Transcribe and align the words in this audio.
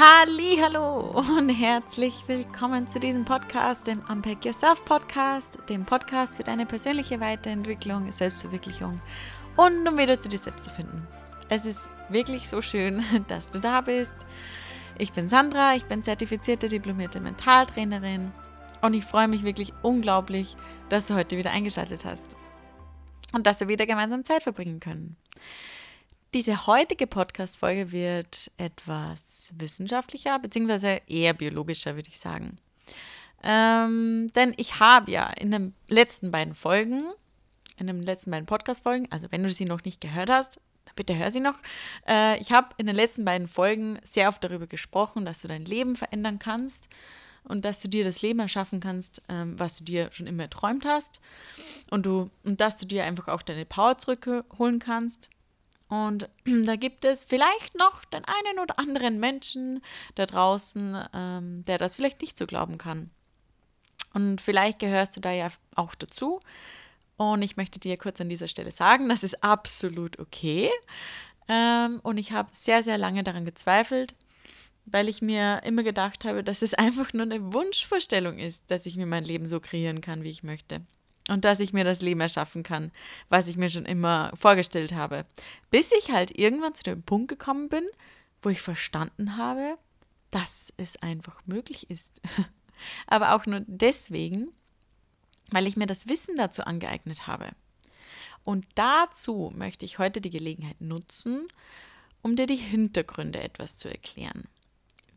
Hallo 0.00 1.10
und 1.18 1.48
herzlich 1.48 2.22
willkommen 2.28 2.86
zu 2.86 3.00
diesem 3.00 3.24
Podcast, 3.24 3.88
dem 3.88 4.00
Unpack 4.08 4.44
Yourself 4.44 4.84
Podcast, 4.84 5.58
dem 5.68 5.84
Podcast 5.84 6.36
für 6.36 6.44
deine 6.44 6.66
persönliche 6.66 7.18
Weiterentwicklung, 7.18 8.12
Selbstverwirklichung 8.12 9.00
und 9.56 9.88
um 9.88 9.98
wieder 9.98 10.20
zu 10.20 10.28
dir 10.28 10.38
selbst 10.38 10.66
zu 10.66 10.70
finden. 10.70 11.04
Es 11.48 11.66
ist 11.66 11.90
wirklich 12.10 12.48
so 12.48 12.62
schön, 12.62 13.02
dass 13.26 13.50
du 13.50 13.58
da 13.58 13.80
bist. 13.80 14.14
Ich 14.98 15.12
bin 15.12 15.26
Sandra, 15.26 15.74
ich 15.74 15.86
bin 15.86 16.04
zertifizierte 16.04 16.68
diplomierte 16.68 17.18
Mentaltrainerin 17.18 18.30
und 18.82 18.94
ich 18.94 19.04
freue 19.04 19.26
mich 19.26 19.42
wirklich 19.42 19.72
unglaublich, 19.82 20.56
dass 20.90 21.08
du 21.08 21.14
heute 21.14 21.36
wieder 21.36 21.50
eingeschaltet 21.50 22.04
hast 22.04 22.36
und 23.32 23.48
dass 23.48 23.58
wir 23.58 23.66
wieder 23.66 23.86
gemeinsam 23.86 24.22
Zeit 24.22 24.44
verbringen 24.44 24.78
können. 24.78 25.16
Diese 26.34 26.66
heutige 26.66 27.06
Podcast-Folge 27.06 27.90
wird 27.90 28.50
etwas 28.58 29.54
wissenschaftlicher, 29.56 30.38
beziehungsweise 30.38 31.00
eher 31.06 31.32
biologischer, 31.32 31.94
würde 31.94 32.10
ich 32.10 32.18
sagen. 32.18 32.58
Ähm, 33.42 34.30
denn 34.34 34.52
ich 34.58 34.78
habe 34.78 35.10
ja 35.10 35.30
in 35.30 35.50
den 35.50 35.74
letzten 35.88 36.30
beiden 36.30 36.52
Folgen, 36.52 37.04
in 37.78 37.86
den 37.86 38.02
letzten 38.02 38.30
beiden 38.30 38.44
Podcast-Folgen, 38.44 39.10
also 39.10 39.28
wenn 39.30 39.42
du 39.42 39.48
sie 39.48 39.64
noch 39.64 39.84
nicht 39.84 40.02
gehört 40.02 40.28
hast, 40.28 40.60
bitte 40.96 41.16
hör 41.16 41.30
sie 41.30 41.40
noch. 41.40 41.56
Äh, 42.06 42.38
ich 42.40 42.52
habe 42.52 42.74
in 42.76 42.86
den 42.86 42.96
letzten 42.96 43.24
beiden 43.24 43.48
Folgen 43.48 43.98
sehr 44.02 44.28
oft 44.28 44.44
darüber 44.44 44.66
gesprochen, 44.66 45.24
dass 45.24 45.40
du 45.40 45.48
dein 45.48 45.64
Leben 45.64 45.96
verändern 45.96 46.38
kannst 46.38 46.90
und 47.44 47.64
dass 47.64 47.80
du 47.80 47.88
dir 47.88 48.04
das 48.04 48.20
Leben 48.20 48.40
erschaffen 48.40 48.80
kannst, 48.80 49.22
ähm, 49.30 49.58
was 49.58 49.78
du 49.78 49.84
dir 49.84 50.12
schon 50.12 50.26
immer 50.26 50.42
erträumt 50.42 50.84
hast. 50.84 51.22
Und, 51.88 52.04
du, 52.04 52.30
und 52.44 52.60
dass 52.60 52.76
du 52.76 52.84
dir 52.84 53.04
einfach 53.04 53.28
auch 53.28 53.40
deine 53.40 53.64
Power 53.64 53.96
zurückholen 53.96 54.78
kannst. 54.78 55.30
Und 55.88 56.28
da 56.64 56.76
gibt 56.76 57.04
es 57.04 57.24
vielleicht 57.24 57.76
noch 57.76 58.04
den 58.04 58.22
einen 58.24 58.58
oder 58.60 58.78
anderen 58.78 59.18
Menschen 59.18 59.82
da 60.14 60.26
draußen, 60.26 61.04
ähm, 61.14 61.64
der 61.66 61.78
das 61.78 61.94
vielleicht 61.94 62.20
nicht 62.20 62.38
so 62.38 62.46
glauben 62.46 62.78
kann. 62.78 63.10
Und 64.14 64.40
vielleicht 64.40 64.78
gehörst 64.78 65.16
du 65.16 65.20
da 65.20 65.32
ja 65.32 65.48
auch 65.74 65.94
dazu. 65.94 66.40
Und 67.16 67.42
ich 67.42 67.56
möchte 67.56 67.80
dir 67.80 67.96
kurz 67.96 68.20
an 68.20 68.28
dieser 68.28 68.46
Stelle 68.46 68.70
sagen, 68.70 69.08
das 69.08 69.24
ist 69.24 69.42
absolut 69.42 70.18
okay. 70.18 70.70
Ähm, 71.48 72.00
und 72.02 72.16
ich 72.18 72.32
habe 72.32 72.50
sehr, 72.52 72.82
sehr 72.82 72.98
lange 72.98 73.24
daran 73.24 73.44
gezweifelt, 73.44 74.14
weil 74.86 75.08
ich 75.08 75.20
mir 75.20 75.62
immer 75.64 75.82
gedacht 75.82 76.24
habe, 76.24 76.44
dass 76.44 76.62
es 76.62 76.74
einfach 76.74 77.12
nur 77.12 77.24
eine 77.24 77.52
Wunschvorstellung 77.52 78.38
ist, 78.38 78.70
dass 78.70 78.86
ich 78.86 78.96
mir 78.96 79.06
mein 79.06 79.24
Leben 79.24 79.48
so 79.48 79.60
kreieren 79.60 80.00
kann, 80.00 80.22
wie 80.22 80.30
ich 80.30 80.42
möchte 80.42 80.82
und 81.28 81.44
dass 81.44 81.60
ich 81.60 81.72
mir 81.72 81.84
das 81.84 82.02
Leben 82.02 82.20
erschaffen 82.20 82.62
kann, 82.62 82.90
was 83.28 83.48
ich 83.48 83.56
mir 83.56 83.70
schon 83.70 83.86
immer 83.86 84.32
vorgestellt 84.34 84.92
habe. 84.92 85.26
Bis 85.70 85.92
ich 85.92 86.10
halt 86.10 86.36
irgendwann 86.38 86.74
zu 86.74 86.82
dem 86.82 87.02
Punkt 87.02 87.28
gekommen 87.28 87.68
bin, 87.68 87.84
wo 88.42 88.48
ich 88.48 88.60
verstanden 88.60 89.36
habe, 89.36 89.76
dass 90.30 90.72
es 90.76 90.96
einfach 90.96 91.40
möglich 91.46 91.90
ist. 91.90 92.20
Aber 93.06 93.34
auch 93.34 93.46
nur 93.46 93.62
deswegen, 93.66 94.48
weil 95.50 95.66
ich 95.66 95.76
mir 95.76 95.86
das 95.86 96.08
Wissen 96.08 96.36
dazu 96.36 96.62
angeeignet 96.62 97.26
habe. 97.26 97.50
Und 98.44 98.66
dazu 98.76 99.52
möchte 99.54 99.84
ich 99.84 99.98
heute 99.98 100.20
die 100.20 100.30
Gelegenheit 100.30 100.80
nutzen, 100.80 101.48
um 102.22 102.36
dir 102.36 102.46
die 102.46 102.56
Hintergründe 102.56 103.42
etwas 103.42 103.76
zu 103.76 103.88
erklären. 103.88 104.44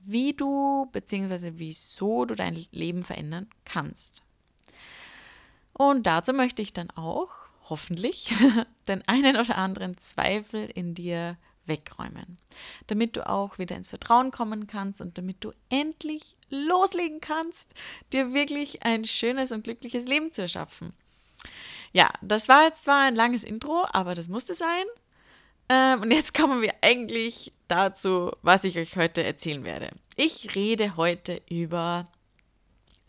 Wie 0.03 0.33
du 0.33 0.89
bzw. 0.91 1.53
wieso 1.55 2.25
du 2.25 2.35
dein 2.35 2.65
Leben 2.71 3.03
verändern 3.03 3.47
kannst. 3.65 4.23
Und 5.81 6.05
dazu 6.05 6.31
möchte 6.31 6.61
ich 6.61 6.73
dann 6.73 6.91
auch, 6.91 7.29
hoffentlich, 7.67 8.31
den 8.87 9.01
einen 9.07 9.35
oder 9.35 9.57
anderen 9.57 9.97
Zweifel 9.97 10.69
in 10.69 10.93
dir 10.93 11.37
wegräumen, 11.65 12.37
damit 12.85 13.17
du 13.17 13.27
auch 13.27 13.57
wieder 13.57 13.75
ins 13.75 13.87
Vertrauen 13.87 14.29
kommen 14.29 14.67
kannst 14.67 15.01
und 15.01 15.17
damit 15.17 15.43
du 15.43 15.53
endlich 15.69 16.37
loslegen 16.51 17.19
kannst, 17.19 17.73
dir 18.13 18.31
wirklich 18.31 18.83
ein 18.83 19.05
schönes 19.05 19.51
und 19.51 19.63
glückliches 19.63 20.05
Leben 20.05 20.31
zu 20.31 20.43
erschaffen. 20.43 20.93
Ja, 21.93 22.11
das 22.21 22.47
war 22.47 22.65
jetzt 22.65 22.83
zwar 22.83 23.01
ein 23.01 23.15
langes 23.15 23.43
Intro, 23.43 23.83
aber 23.91 24.13
das 24.13 24.29
musste 24.29 24.53
sein. 24.53 24.85
Ähm, 25.67 26.03
und 26.03 26.11
jetzt 26.11 26.33
kommen 26.37 26.61
wir 26.61 26.75
eigentlich 26.81 27.53
dazu, 27.67 28.33
was 28.43 28.65
ich 28.65 28.77
euch 28.77 28.97
heute 28.97 29.23
erzählen 29.23 29.63
werde. 29.63 29.89
Ich 30.15 30.53
rede 30.53 30.95
heute 30.95 31.41
über 31.49 32.07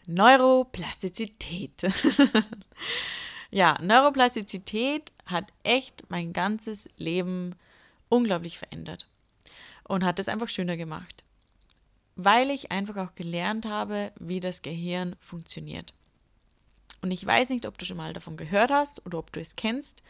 Neuroplastizität. 0.07 1.83
ja, 3.51 3.79
Neuroplastizität 3.81 5.13
hat 5.27 5.53
echt 5.63 6.05
mein 6.09 6.33
ganzes 6.33 6.89
Leben 6.97 7.55
unglaublich 8.09 8.59
verändert 8.59 9.09
und 9.85 10.05
hat 10.05 10.19
es 10.19 10.29
einfach 10.29 10.49
schöner 10.49 10.77
gemacht, 10.77 11.25
weil 12.17 12.51
ich 12.51 12.73
einfach 12.73 12.97
auch 12.97 13.15
gelernt 13.15 13.67
habe, 13.67 14.13
wie 14.19 14.41
das 14.41 14.63
Gehirn 14.63 15.17
funktioniert. 15.21 15.95
Und 17.01 17.11
ich 17.11 17.25
weiß 17.27 17.49
nicht, 17.49 17.67
ob 17.67 17.79
du 17.79 17.85
schon 17.85 17.97
mal 17.97 18.13
davon 18.13 18.37
gehört 18.37 18.71
hast 18.71 19.05
oder 19.07 19.19
ob 19.19 19.33
du 19.33 19.41
es 19.41 19.57
kennst. 19.57 20.03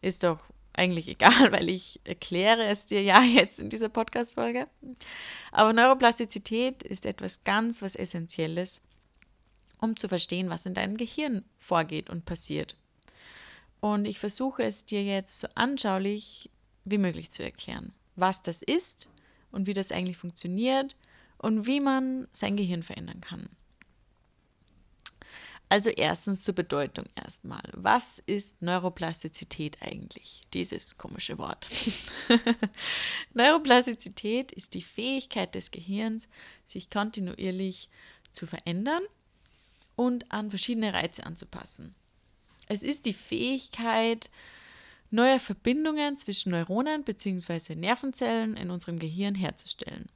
Ist 0.00 0.24
doch 0.24 0.38
eigentlich 0.72 1.08
egal, 1.08 1.52
weil 1.52 1.68
ich 1.68 2.00
erkläre 2.04 2.66
es 2.66 2.86
dir 2.86 3.02
ja 3.02 3.22
jetzt 3.22 3.60
in 3.60 3.70
dieser 3.70 3.88
Podcast-Folge. 3.88 4.66
Aber 5.52 5.72
Neuroplastizität 5.72 6.82
ist 6.82 7.06
etwas 7.06 7.44
ganz 7.44 7.82
was 7.82 7.94
Essentielles 7.94 8.80
um 9.80 9.96
zu 9.96 10.08
verstehen, 10.08 10.50
was 10.50 10.66
in 10.66 10.74
deinem 10.74 10.96
Gehirn 10.96 11.44
vorgeht 11.58 12.10
und 12.10 12.24
passiert. 12.24 12.76
Und 13.80 14.04
ich 14.04 14.18
versuche 14.18 14.62
es 14.62 14.84
dir 14.84 15.02
jetzt 15.02 15.40
so 15.40 15.48
anschaulich 15.54 16.50
wie 16.84 16.98
möglich 16.98 17.30
zu 17.30 17.42
erklären, 17.42 17.92
was 18.16 18.42
das 18.42 18.62
ist 18.62 19.08
und 19.50 19.66
wie 19.66 19.74
das 19.74 19.90
eigentlich 19.90 20.18
funktioniert 20.18 20.96
und 21.38 21.66
wie 21.66 21.80
man 21.80 22.28
sein 22.32 22.56
Gehirn 22.56 22.82
verändern 22.82 23.20
kann. 23.20 23.48
Also 25.70 25.88
erstens 25.88 26.42
zur 26.42 26.54
Bedeutung 26.54 27.06
erstmal. 27.14 27.62
Was 27.72 28.18
ist 28.26 28.60
Neuroplastizität 28.60 29.80
eigentlich? 29.80 30.42
Dieses 30.52 30.98
komische 30.98 31.38
Wort. 31.38 31.68
Neuroplastizität 33.34 34.50
ist 34.50 34.74
die 34.74 34.82
Fähigkeit 34.82 35.54
des 35.54 35.70
Gehirns, 35.70 36.28
sich 36.66 36.90
kontinuierlich 36.90 37.88
zu 38.32 38.48
verändern 38.48 39.02
und 40.00 40.32
an 40.32 40.48
verschiedene 40.48 40.94
Reize 40.94 41.26
anzupassen. 41.26 41.94
Es 42.68 42.82
ist 42.82 43.04
die 43.04 43.12
Fähigkeit, 43.12 44.30
neue 45.10 45.38
Verbindungen 45.38 46.16
zwischen 46.16 46.52
Neuronen 46.52 47.04
bzw. 47.04 47.74
Nervenzellen 47.74 48.56
in 48.56 48.70
unserem 48.70 48.98
Gehirn 48.98 49.34
herzustellen. 49.34 50.08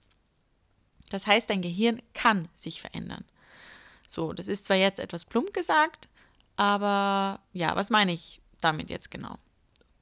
Das 1.10 1.26
heißt, 1.26 1.50
dein 1.50 1.60
Gehirn 1.60 2.00
kann 2.14 2.48
sich 2.54 2.80
verändern. 2.80 3.26
So, 4.08 4.32
das 4.32 4.48
ist 4.48 4.64
zwar 4.64 4.78
jetzt 4.78 5.00
etwas 5.00 5.26
plump 5.26 5.52
gesagt, 5.52 6.08
aber 6.56 7.40
ja, 7.52 7.76
was 7.76 7.90
meine 7.90 8.14
ich 8.14 8.40
damit 8.62 8.88
jetzt 8.88 9.10
genau? 9.10 9.36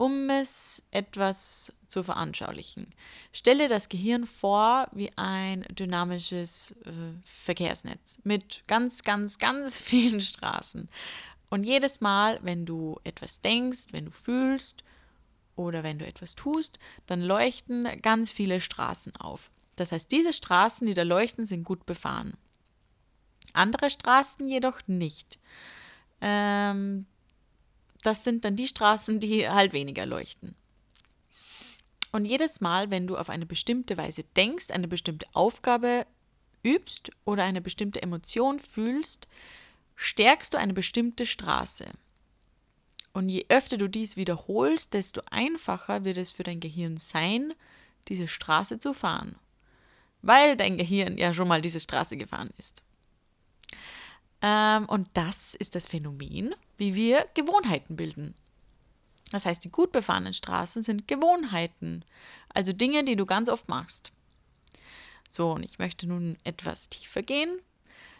Um 0.02 0.30
es 0.30 0.82
etwas 0.90 1.72
zu 1.86 2.02
veranschaulichen. 2.02 2.92
Stelle 3.32 3.68
das 3.68 3.88
Gehirn 3.88 4.26
vor 4.26 4.88
wie 4.90 5.12
ein 5.14 5.62
dynamisches 5.70 6.72
äh, 6.84 6.90
Verkehrsnetz 7.22 8.18
mit 8.24 8.64
ganz, 8.66 9.04
ganz, 9.04 9.38
ganz 9.38 9.80
vielen 9.80 10.20
Straßen. 10.20 10.88
Und 11.50 11.62
jedes 11.62 12.00
Mal, 12.00 12.41
wenn 12.42 12.66
du 12.66 12.98
etwas 13.04 13.42
denkst, 13.42 13.92
wenn 13.92 14.06
du 14.06 14.10
fühlst 14.10 14.82
oder 15.54 15.84
wenn 15.84 16.00
du 16.00 16.04
etwas 16.04 16.34
tust, 16.34 16.80
dann 17.06 17.22
leuchten 17.22 17.86
ganz 18.02 18.32
viele 18.32 18.60
Straßen 18.60 19.14
auf. 19.14 19.52
Das 19.76 19.92
heißt, 19.92 20.10
diese 20.10 20.32
Straßen, 20.32 20.84
die 20.84 20.94
da 20.94 21.04
leuchten, 21.04 21.46
sind 21.46 21.62
gut 21.62 21.86
befahren. 21.86 22.34
Andere 23.52 23.88
Straßen 23.88 24.48
jedoch 24.48 24.80
nicht. 24.88 25.38
Ähm, 26.21 27.06
das 28.03 28.25
sind 28.25 28.45
dann 28.45 28.57
die 28.57 28.69
Straßen, 28.69 29.21
die 29.21 29.49
halt 29.49 29.72
weniger 29.72 30.07
leuchten. 30.07 30.54
Und 32.13 32.27
jedes 32.27 32.60
Mal, 32.60 32.91
wenn 32.91 33.07
du 33.07 33.16
auf 33.16 33.31
eine 33.31 33.47
bestimmte 33.47 33.97
Weise 33.97 34.25
denkst, 34.37 34.71
eine 34.71 34.87
bestimmte 34.87 35.27
Aufgabe 35.33 36.07
übst 36.63 37.10
oder 37.25 37.45
eine 37.45 37.63
bestimmte 37.63 38.03
Emotion 38.03 38.59
fühlst, 38.59 39.27
stärkst 39.97 40.53
du 40.53 40.59
eine 40.59 40.75
bestimmte 40.75 41.27
Straße. 41.27 41.87
Und 43.15 43.28
je 43.28 43.47
öfter 43.49 43.77
du 43.77 43.89
dies 43.89 44.16
wiederholst, 44.16 44.95
desto 44.95 45.22
einfacher 45.31 46.04
wird 46.04 46.16
es 46.16 46.33
für 46.33 46.45
dein 46.45 46.60
Gehirn 46.60 46.97
sein, 46.97 47.54
diese 48.09 48.28
Straße 48.28 48.78
zu 48.78 48.95
fahren. 48.95 49.37
Weil 50.22 50.57
dein 50.57 50.78
Gehirn 50.78 51.19
ja 51.19 51.34
schon 51.34 51.49
mal 51.49 51.63
diese 51.63 51.81
Straße 51.81 52.16
gefahren 52.16 52.51
ist. 52.59 52.83
Ähm, 54.42 54.86
und 54.86 55.09
das 55.15 55.54
ist 55.54 55.74
das 55.74 55.86
Phänomen, 55.86 56.54
wie 56.77 56.94
wir 56.94 57.27
Gewohnheiten 57.34 57.97
bilden. 57.97 58.34
Das 59.30 59.47
heißt, 59.47 59.65
die 59.65 59.71
gut 59.71 59.92
befahrenen 59.92 60.34
Straßen 60.34 60.83
sind 60.83 61.09
Gewohnheiten, 61.09 62.04
also 62.53 62.72
Dinge, 62.72 63.04
die 63.04 63.16
du 63.16 63.24
ganz 63.24 63.48
oft 63.48 63.68
machst. 63.68 64.12
So, 65.30 65.53
und 65.53 65.62
ich 65.62 65.78
möchte 65.78 66.06
nun 66.06 66.36
etwas 66.44 66.91
tiefer 66.91 67.22
gehen. 67.22 67.59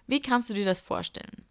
Wie 0.07 0.21
kannst 0.21 0.49
du 0.49 0.55
dir 0.55 0.65
das 0.65 0.81
vorstellen? 0.81 1.45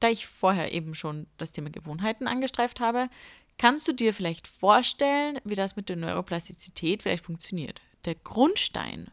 Da 0.00 0.08
ich 0.08 0.26
vorher 0.26 0.72
eben 0.72 0.94
schon 0.94 1.28
das 1.36 1.52
Thema 1.52 1.70
Gewohnheiten 1.70 2.26
angestreift 2.26 2.80
habe, 2.80 3.08
kannst 3.56 3.86
du 3.86 3.92
dir 3.92 4.12
vielleicht 4.12 4.48
vorstellen, 4.48 5.38
wie 5.44 5.54
das 5.54 5.76
mit 5.76 5.88
der 5.88 5.96
Neuroplastizität 5.96 7.02
vielleicht 7.02 7.24
funktioniert. 7.24 7.80
Der 8.04 8.16
Grundstein 8.16 9.10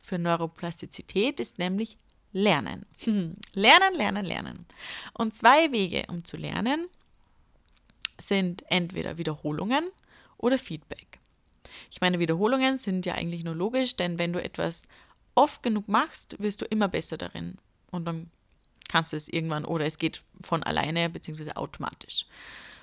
für 0.00 0.18
Neuroplastizität 0.18 1.40
ist 1.40 1.58
nämlich 1.58 1.98
Lernen. 2.32 2.86
lernen, 3.52 3.94
lernen, 3.94 4.24
lernen. 4.24 4.66
Und 5.14 5.36
zwei 5.36 5.72
Wege, 5.72 6.04
um 6.08 6.24
zu 6.24 6.36
lernen, 6.36 6.86
sind 8.18 8.64
entweder 8.68 9.18
Wiederholungen 9.18 9.88
oder 10.36 10.58
Feedback. 10.58 11.18
Ich 11.90 12.00
meine, 12.00 12.18
Wiederholungen 12.18 12.76
sind 12.76 13.06
ja 13.06 13.14
eigentlich 13.14 13.44
nur 13.44 13.54
logisch, 13.54 13.96
denn 13.96 14.18
wenn 14.18 14.32
du 14.32 14.42
etwas 14.42 14.82
oft 15.34 15.62
genug 15.62 15.88
machst, 15.88 16.40
wirst 16.40 16.62
du 16.62 16.66
immer 16.66 16.88
besser 16.88 17.16
darin. 17.16 17.56
Und 17.90 18.04
dann 18.04 18.30
kannst 18.88 19.12
du 19.12 19.16
es 19.16 19.28
irgendwann 19.28 19.64
oder 19.64 19.86
es 19.86 19.98
geht 19.98 20.22
von 20.40 20.62
alleine 20.62 21.08
bzw. 21.10 21.52
automatisch. 21.52 22.26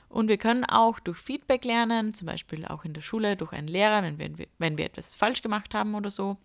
Und 0.09 0.29
wir 0.29 0.37
können 0.37 0.63
auch 0.63 0.99
durch 0.99 1.17
Feedback 1.17 1.65
lernen, 1.65 2.13
zum 2.13 2.27
Beispiel 2.27 2.65
auch 2.65 2.85
in 2.85 2.93
der 2.93 3.01
Schule 3.01 3.35
durch 3.35 3.51
einen 3.51 3.67
Lehrer, 3.67 4.01
wenn 4.03 4.37
wir, 4.37 4.47
wenn 4.57 4.77
wir 4.77 4.85
etwas 4.85 5.15
falsch 5.15 5.41
gemacht 5.41 5.73
haben 5.73 5.95
oder 5.95 6.09
so. 6.09 6.37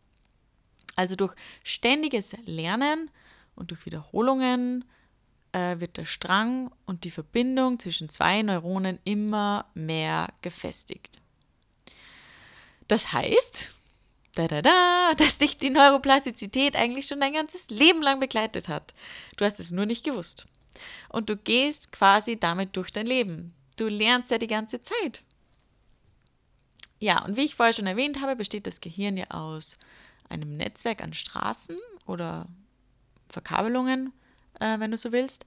Also 0.97 1.17
durch 1.17 1.35
ständiges 1.65 2.37
Lernen 2.45 3.11
und 3.55 3.71
durch 3.71 3.87
Wiederholungen 3.87 4.85
äh, 5.53 5.79
wird 5.81 5.97
der 5.97 6.05
Strang 6.05 6.71
und 6.87 7.05
die 7.05 7.11
Verbindung 7.11 7.79
zwischen 7.79 8.09
zwei 8.09 8.43
Neuronen 8.43 8.99
immer 9.05 9.67
mehr 9.75 10.29
gefestigt. 10.43 11.21
Das 12.89 13.13
heißt, 13.13 13.73
da, 14.35 14.49
da, 14.49 14.63
da, 14.63 15.15
dass 15.17 15.39
dich 15.39 15.59
die 15.59 15.71
Neuroplastizität 15.71 16.77
eigentlich 16.77 17.07
schon 17.07 17.21
dein 17.21 17.35
ganzes 17.35 17.69
Leben 17.71 18.03
lang 18.03 18.21
begleitet 18.21 18.69
hat. 18.69 18.95
Du 19.37 19.45
hast 19.45 19.61
es 19.61 19.71
nur 19.71 19.87
nicht 19.87 20.05
gewusst. 20.05 20.47
Und 21.09 21.29
du 21.29 21.37
gehst 21.37 21.93
quasi 21.93 22.39
damit 22.39 22.77
durch 22.77 22.91
dein 22.91 23.07
Leben. 23.07 23.55
Du 23.77 23.89
lernst 23.89 24.31
ja 24.31 24.39
die 24.39 24.47
ganze 24.47 24.81
Zeit. 24.83 25.23
Ja, 26.99 27.25
und 27.25 27.37
wie 27.37 27.45
ich 27.45 27.57
vorher 27.57 27.75
schon 27.75 27.87
erwähnt 27.87 28.21
habe, 28.21 28.37
besteht 28.37 28.67
das 28.67 28.81
Gehirn 28.81 29.17
ja 29.17 29.27
aus 29.31 29.77
einem 30.33 30.57
Netzwerk 30.57 31.03
an 31.03 31.13
Straßen 31.13 31.79
oder 32.07 32.47
Verkabelungen, 33.29 34.13
äh, 34.61 34.79
wenn 34.79 34.91
du 34.91 34.97
so 34.97 35.13
willst. 35.13 35.47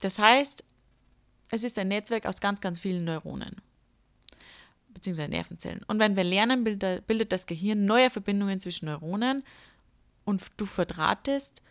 Das 0.00 0.18
heißt, 0.18 0.64
es 1.50 1.64
ist 1.64 1.78
ein 1.78 1.88
Netzwerk 1.88 2.26
aus 2.26 2.40
ganz, 2.40 2.60
ganz 2.60 2.78
vielen 2.78 3.04
Neuronen 3.04 3.60
beziehungsweise 4.92 5.28
Nervenzellen. 5.28 5.82
Und 5.86 5.98
wenn 5.98 6.16
wir 6.16 6.24
lernen, 6.24 6.64
bildet, 6.64 7.32
das 7.32 7.46
Gehirn 7.46 7.84
neue 7.86 8.10
Verbindungen 8.10 8.60
zwischen 8.60 8.86
Neuronen 8.86 9.44
und 10.24 10.42
du 10.56 10.66
verdrahtest, 10.66 11.62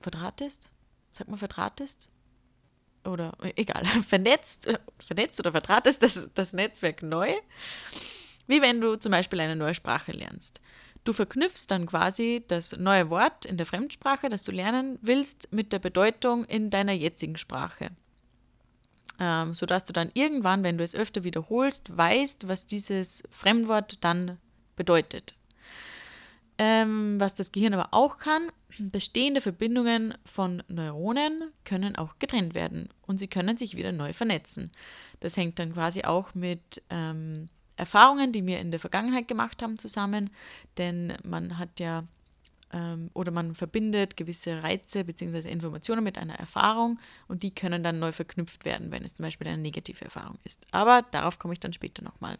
verdrahtest? 0.00 0.70
Sag 1.12 1.28
mal, 1.28 1.36
verdrahtest? 1.36 2.08
Oder 3.04 3.36
egal, 3.56 3.84
vernetzt, 4.08 4.68
vernetzt 4.98 5.38
oder 5.40 5.52
verdrahtest 5.52 6.02
das, 6.02 6.28
das 6.34 6.52
Netzwerk 6.52 7.02
neu. 7.02 7.32
Wie 8.46 8.62
wenn 8.62 8.80
du 8.80 8.96
zum 8.96 9.12
Beispiel 9.12 9.40
eine 9.40 9.56
neue 9.56 9.74
Sprache 9.74 10.12
lernst. 10.12 10.60
Du 11.06 11.14
verknüpfst 11.14 11.68
dann 11.68 11.86
quasi 11.86 12.44
das 12.48 12.76
neue 12.76 13.08
Wort 13.08 13.46
in 13.46 13.56
der 13.56 13.64
Fremdsprache, 13.64 14.28
das 14.28 14.42
du 14.42 14.52
lernen 14.52 14.98
willst, 15.00 15.50
mit 15.52 15.72
der 15.72 15.78
Bedeutung 15.78 16.44
in 16.44 16.68
deiner 16.68 16.92
jetzigen 16.92 17.38
Sprache 17.38 17.92
ähm, 19.18 19.54
sodass 19.54 19.84
du 19.84 19.92
dann 19.92 20.10
irgendwann, 20.14 20.62
wenn 20.62 20.78
du 20.78 20.84
es 20.84 20.94
öfter 20.94 21.24
wiederholst, 21.24 21.96
weißt, 21.96 22.48
was 22.48 22.66
dieses 22.66 23.22
Fremdwort 23.30 24.04
dann 24.04 24.38
bedeutet. 24.76 25.34
Ähm, 26.58 27.20
was 27.20 27.34
das 27.34 27.52
Gehirn 27.52 27.74
aber 27.74 27.88
auch 27.92 28.18
kann, 28.18 28.50
bestehende 28.78 29.42
Verbindungen 29.42 30.14
von 30.24 30.62
Neuronen 30.68 31.52
können 31.64 31.96
auch 31.96 32.18
getrennt 32.18 32.54
werden 32.54 32.88
und 33.02 33.18
sie 33.18 33.28
können 33.28 33.58
sich 33.58 33.76
wieder 33.76 33.92
neu 33.92 34.14
vernetzen. 34.14 34.72
Das 35.20 35.36
hängt 35.36 35.58
dann 35.58 35.74
quasi 35.74 36.04
auch 36.04 36.34
mit 36.34 36.82
ähm, 36.88 37.48
Erfahrungen, 37.76 38.32
die 38.32 38.44
wir 38.46 38.58
in 38.58 38.70
der 38.70 38.80
Vergangenheit 38.80 39.28
gemacht 39.28 39.62
haben, 39.62 39.78
zusammen, 39.78 40.30
denn 40.78 41.14
man 41.22 41.58
hat 41.58 41.78
ja 41.78 42.04
ähm, 42.72 43.10
oder 43.14 43.30
man 43.30 43.54
verbindet 43.54 44.16
gewisse 44.16 44.62
Reize 44.62 45.04
bzw. 45.04 45.48
Informationen 45.50 46.04
mit 46.04 46.18
einer 46.18 46.34
Erfahrung 46.34 46.98
und 47.28 47.42
die 47.42 47.54
können 47.54 47.82
dann 47.82 47.98
neu 47.98 48.12
verknüpft 48.12 48.64
werden, 48.64 48.90
wenn 48.90 49.04
es 49.04 49.14
zum 49.14 49.24
Beispiel 49.24 49.46
eine 49.46 49.62
negative 49.62 50.04
Erfahrung 50.04 50.38
ist. 50.44 50.66
Aber 50.72 51.02
darauf 51.10 51.38
komme 51.38 51.54
ich 51.54 51.60
dann 51.60 51.72
später 51.72 52.02
nochmal. 52.02 52.38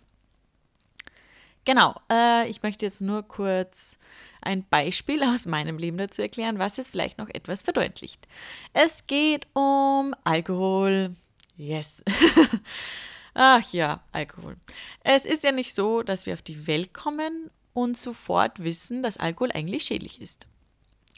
Genau, 1.64 2.00
äh, 2.10 2.48
ich 2.48 2.62
möchte 2.62 2.86
jetzt 2.86 3.00
nur 3.00 3.24
kurz 3.24 3.98
ein 4.40 4.64
Beispiel 4.68 5.24
aus 5.24 5.46
meinem 5.46 5.78
Leben 5.78 5.98
dazu 5.98 6.22
erklären, 6.22 6.60
was 6.60 6.78
es 6.78 6.88
vielleicht 6.88 7.18
noch 7.18 7.28
etwas 7.28 7.62
verdeutlicht. 7.62 8.28
Es 8.72 9.08
geht 9.08 9.48
um 9.52 10.14
Alkohol. 10.22 11.16
Yes. 11.56 12.04
Ach 13.38 13.70
ja, 13.70 14.02
Alkohol. 14.12 14.56
Es 15.04 15.26
ist 15.26 15.44
ja 15.44 15.52
nicht 15.52 15.74
so, 15.74 16.02
dass 16.02 16.24
wir 16.24 16.32
auf 16.32 16.40
die 16.40 16.66
Welt 16.66 16.94
kommen 16.94 17.50
und 17.74 17.98
sofort 17.98 18.64
wissen, 18.64 19.02
dass 19.02 19.18
Alkohol 19.18 19.52
eigentlich 19.52 19.84
schädlich 19.84 20.22
ist. 20.22 20.46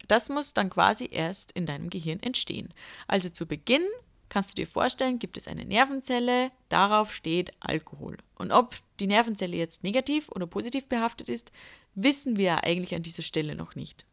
Das 0.08 0.28
muss 0.28 0.52
dann 0.52 0.68
quasi 0.68 1.08
erst 1.12 1.52
in 1.52 1.64
deinem 1.64 1.90
Gehirn 1.90 2.18
entstehen. 2.18 2.74
Also 3.06 3.28
zu 3.28 3.46
Beginn 3.46 3.86
kannst 4.30 4.50
du 4.50 4.54
dir 4.56 4.66
vorstellen, 4.66 5.20
gibt 5.20 5.38
es 5.38 5.46
eine 5.46 5.64
Nervenzelle, 5.64 6.50
darauf 6.68 7.14
steht 7.14 7.52
Alkohol. 7.60 8.16
Und 8.34 8.50
ob 8.50 8.74
die 8.98 9.06
Nervenzelle 9.06 9.56
jetzt 9.56 9.84
negativ 9.84 10.28
oder 10.28 10.48
positiv 10.48 10.86
behaftet 10.86 11.28
ist, 11.28 11.52
wissen 11.94 12.36
wir 12.36 12.64
eigentlich 12.64 12.96
an 12.96 13.04
dieser 13.04 13.22
Stelle 13.22 13.54
noch 13.54 13.76
nicht. 13.76 14.06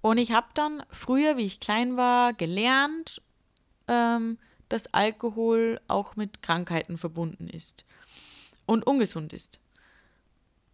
Und 0.00 0.18
ich 0.18 0.32
habe 0.32 0.48
dann 0.54 0.82
früher, 0.90 1.36
wie 1.36 1.44
ich 1.44 1.60
klein 1.60 1.96
war, 1.96 2.32
gelernt, 2.32 3.22
ähm, 3.86 4.36
dass 4.68 4.92
Alkohol 4.94 5.80
auch 5.88 6.16
mit 6.16 6.42
Krankheiten 6.42 6.98
verbunden 6.98 7.48
ist 7.48 7.84
und 8.66 8.86
ungesund 8.86 9.32
ist. 9.32 9.60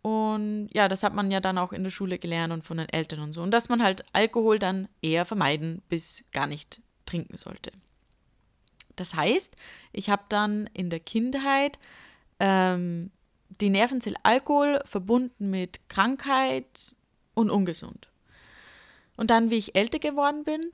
Und 0.02 0.68
ja, 0.72 0.88
das 0.88 1.02
hat 1.02 1.14
man 1.14 1.30
ja 1.30 1.40
dann 1.40 1.56
auch 1.56 1.72
in 1.72 1.82
der 1.82 1.90
Schule 1.90 2.18
gelernt 2.18 2.52
und 2.52 2.64
von 2.64 2.76
den 2.76 2.88
Eltern 2.90 3.20
und 3.20 3.32
so. 3.32 3.42
Und 3.42 3.52
dass 3.52 3.70
man 3.70 3.82
halt 3.82 4.04
Alkohol 4.12 4.58
dann 4.58 4.88
eher 5.00 5.24
vermeiden 5.24 5.80
bis 5.88 6.24
gar 6.32 6.46
nicht 6.46 6.82
trinken 7.06 7.38
sollte. 7.38 7.72
Das 8.96 9.14
heißt, 9.14 9.56
ich 9.92 10.10
habe 10.10 10.24
dann 10.28 10.68
in 10.74 10.90
der 10.90 11.00
Kindheit 11.00 11.78
ähm, 12.38 13.10
die 13.48 13.70
Nervenzelle 13.70 14.16
Alkohol 14.22 14.82
verbunden 14.84 15.50
mit 15.50 15.88
Krankheit 15.88 16.94
und 17.34 17.50
ungesund. 17.50 18.10
Und 19.16 19.30
dann, 19.30 19.50
wie 19.50 19.56
ich 19.56 19.74
älter 19.74 19.98
geworden 19.98 20.44
bin 20.44 20.72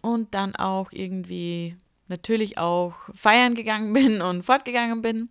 und 0.00 0.34
dann 0.34 0.56
auch 0.56 0.92
irgendwie 0.92 1.76
natürlich 2.08 2.58
auch 2.58 2.94
feiern 3.14 3.54
gegangen 3.54 3.92
bin 3.94 4.20
und 4.20 4.42
fortgegangen 4.42 5.02
bin, 5.02 5.30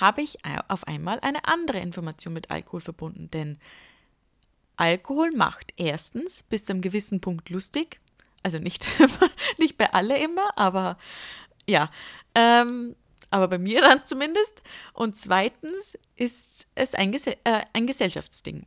habe 0.00 0.22
ich 0.22 0.38
auf 0.68 0.86
einmal 0.86 1.20
eine 1.20 1.46
andere 1.46 1.78
Information 1.78 2.34
mit 2.34 2.50
Alkohol 2.50 2.80
verbunden. 2.80 3.30
Denn 3.30 3.58
Alkohol 4.76 5.30
macht 5.30 5.72
erstens 5.76 6.42
bis 6.44 6.64
zu 6.64 6.72
einem 6.72 6.82
gewissen 6.82 7.20
Punkt 7.20 7.48
lustig. 7.48 8.00
Also 8.42 8.58
nicht, 8.58 8.88
nicht 9.58 9.78
bei 9.78 9.92
alle 9.92 10.18
immer, 10.18 10.56
aber 10.56 10.98
ja. 11.66 11.90
Ähm, 12.34 12.94
aber 13.30 13.48
bei 13.48 13.58
mir 13.58 13.80
dann 13.82 14.06
zumindest. 14.06 14.62
Und 14.92 15.18
zweitens 15.18 15.98
ist 16.16 16.66
es 16.74 16.94
ein, 16.94 17.12
Gese 17.12 17.36
äh, 17.44 17.62
ein 17.72 17.86
Gesellschaftsding. 17.86 18.66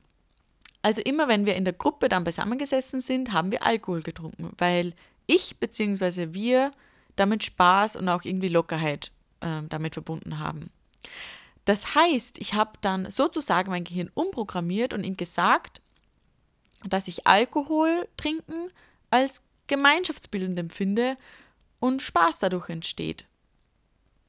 Also 0.82 1.02
immer 1.02 1.28
wenn 1.28 1.46
wir 1.46 1.56
in 1.56 1.66
der 1.66 1.74
Gruppe 1.74 2.08
dann 2.10 2.24
beisammengesessen 2.24 3.00
sind, 3.00 3.34
haben 3.34 3.52
wir 3.52 3.66
Alkohol 3.66 4.02
getrunken, 4.02 4.52
weil 4.58 4.94
ich 5.28 5.58
bzw. 5.58 6.34
wir 6.34 6.72
damit 7.16 7.44
Spaß 7.44 7.98
und 7.98 8.08
auch 8.08 8.24
irgendwie 8.24 8.48
Lockerheit 8.48 9.12
äh, 9.42 9.62
damit 9.68 9.96
verbunden 9.96 10.40
haben. 10.40 10.72
Das 11.66 11.94
heißt, 11.96 12.40
ich 12.40 12.54
habe 12.54 12.72
dann 12.82 13.12
sozusagen 13.12 13.70
mein 13.70 13.84
Gehirn 13.84 14.10
umprogrammiert 14.14 14.94
und 14.94 15.04
ihm 15.04 15.18
gesagt, 15.18 15.82
dass 16.88 17.08
ich 17.08 17.28
Alkohol 17.28 18.08
trinken 18.16 18.72
als 19.12 19.44
gemeinschaftsbildend 19.68 20.58
empfinde 20.58 21.18
und 21.80 22.02
Spaß 22.02 22.40
dadurch 22.40 22.70
entsteht. 22.70 23.26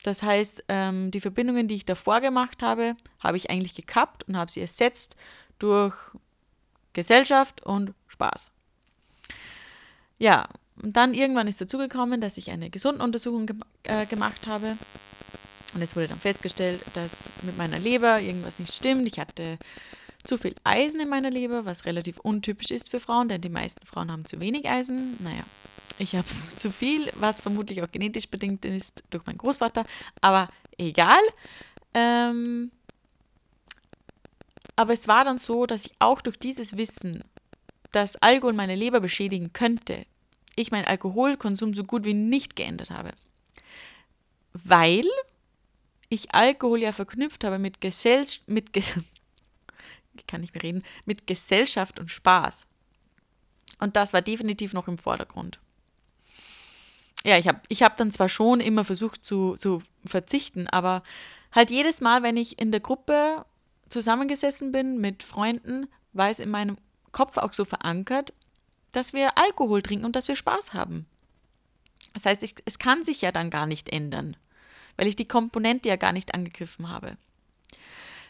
Das 0.02 0.22
heißt, 0.22 0.64
ähm, 0.68 1.10
die 1.10 1.20
Verbindungen, 1.20 1.68
die 1.68 1.76
ich 1.76 1.86
davor 1.86 2.20
gemacht 2.20 2.62
habe, 2.62 2.96
habe 3.20 3.36
ich 3.36 3.50
eigentlich 3.50 3.74
gekappt 3.74 4.26
und 4.28 4.36
habe 4.36 4.50
sie 4.50 4.60
ersetzt 4.60 5.16
durch 5.58 5.94
Gesellschaft 6.92 7.64
und 7.64 7.94
Spaß. 8.08 8.52
Ja, 10.18 10.48
und 10.82 10.96
dann 10.96 11.14
irgendwann 11.14 11.48
ist 11.48 11.60
dazu 11.60 11.78
gekommen, 11.78 12.20
dass 12.20 12.36
ich 12.36 12.50
eine 12.50 12.70
Gesundenuntersuchung 12.70 13.46
ge 13.46 13.56
äh, 13.84 14.06
gemacht 14.06 14.46
habe 14.46 14.76
und 15.74 15.82
es 15.82 15.94
wurde 15.94 16.08
dann 16.08 16.18
festgestellt, 16.18 16.80
dass 16.94 17.30
mit 17.42 17.56
meiner 17.56 17.78
Leber 17.78 18.20
irgendwas 18.20 18.58
nicht 18.58 18.74
stimmt. 18.74 19.06
Ich 19.06 19.18
hatte 19.18 19.58
zu 20.24 20.36
viel 20.36 20.54
Eisen 20.64 21.00
in 21.00 21.08
meiner 21.08 21.30
Leber, 21.30 21.64
was 21.64 21.84
relativ 21.84 22.18
untypisch 22.18 22.70
ist 22.70 22.90
für 22.90 23.00
Frauen, 23.00 23.28
denn 23.28 23.40
die 23.40 23.48
meisten 23.48 23.86
Frauen 23.86 24.10
haben 24.10 24.24
zu 24.24 24.40
wenig 24.40 24.68
Eisen. 24.68 25.16
Naja, 25.20 25.42
ich 25.98 26.14
habe 26.16 26.26
zu 26.56 26.70
viel, 26.70 27.10
was 27.14 27.40
vermutlich 27.40 27.82
auch 27.82 27.90
genetisch 27.90 28.28
bedingt 28.28 28.64
ist 28.64 29.04
durch 29.10 29.24
meinen 29.26 29.38
Großvater, 29.38 29.84
aber 30.20 30.48
egal. 30.76 31.20
Ähm, 31.92 32.70
aber 34.80 34.94
es 34.94 35.08
war 35.08 35.26
dann 35.26 35.36
so, 35.36 35.66
dass 35.66 35.84
ich 35.84 35.92
auch 35.98 36.22
durch 36.22 36.38
dieses 36.38 36.78
Wissen, 36.78 37.22
dass 37.92 38.16
Alkohol 38.16 38.54
meine 38.54 38.74
Leber 38.74 39.00
beschädigen 39.00 39.52
könnte, 39.52 40.06
ich 40.56 40.70
meinen 40.70 40.86
Alkoholkonsum 40.86 41.74
so 41.74 41.84
gut 41.84 42.06
wie 42.06 42.14
nicht 42.14 42.56
geändert 42.56 42.88
habe. 42.88 43.12
Weil 44.54 45.04
ich 46.08 46.34
Alkohol 46.34 46.80
ja 46.80 46.92
verknüpft 46.92 47.44
habe 47.44 47.58
mit, 47.58 47.82
Gesell 47.82 48.24
mit 48.46 48.72
Ges 48.72 48.94
ich 50.14 50.26
kann 50.26 50.40
nicht 50.40 50.54
mehr 50.54 50.62
reden, 50.62 50.82
mit 51.04 51.26
Gesellschaft 51.26 52.00
und 52.00 52.10
Spaß. 52.10 52.66
Und 53.80 53.96
das 53.96 54.14
war 54.14 54.22
definitiv 54.22 54.72
noch 54.72 54.88
im 54.88 54.96
Vordergrund. 54.96 55.60
Ja, 57.22 57.36
ich 57.36 57.46
habe 57.46 57.60
ich 57.68 57.82
hab 57.82 57.98
dann 57.98 58.12
zwar 58.12 58.30
schon 58.30 58.60
immer 58.60 58.86
versucht 58.86 59.26
zu, 59.26 59.56
zu 59.56 59.82
verzichten, 60.06 60.68
aber 60.68 61.02
halt 61.52 61.70
jedes 61.70 62.00
Mal, 62.00 62.22
wenn 62.22 62.38
ich 62.38 62.58
in 62.58 62.70
der 62.70 62.80
Gruppe 62.80 63.44
zusammengesessen 63.90 64.72
bin 64.72 65.00
mit 65.00 65.22
Freunden, 65.22 65.88
war 66.12 66.30
es 66.30 66.38
in 66.38 66.50
meinem 66.50 66.76
Kopf 67.12 67.36
auch 67.36 67.52
so 67.52 67.64
verankert, 67.64 68.32
dass 68.92 69.12
wir 69.12 69.38
Alkohol 69.38 69.82
trinken 69.82 70.04
und 70.04 70.16
dass 70.16 70.28
wir 70.28 70.36
Spaß 70.36 70.74
haben. 70.74 71.06
Das 72.14 72.26
heißt, 72.26 72.42
ich, 72.42 72.54
es 72.64 72.78
kann 72.78 73.04
sich 73.04 73.20
ja 73.20 73.32
dann 73.32 73.50
gar 73.50 73.66
nicht 73.66 73.88
ändern, 73.88 74.36
weil 74.96 75.06
ich 75.06 75.16
die 75.16 75.28
Komponente 75.28 75.88
ja 75.88 75.96
gar 75.96 76.12
nicht 76.12 76.34
angegriffen 76.34 76.88
habe. 76.88 77.16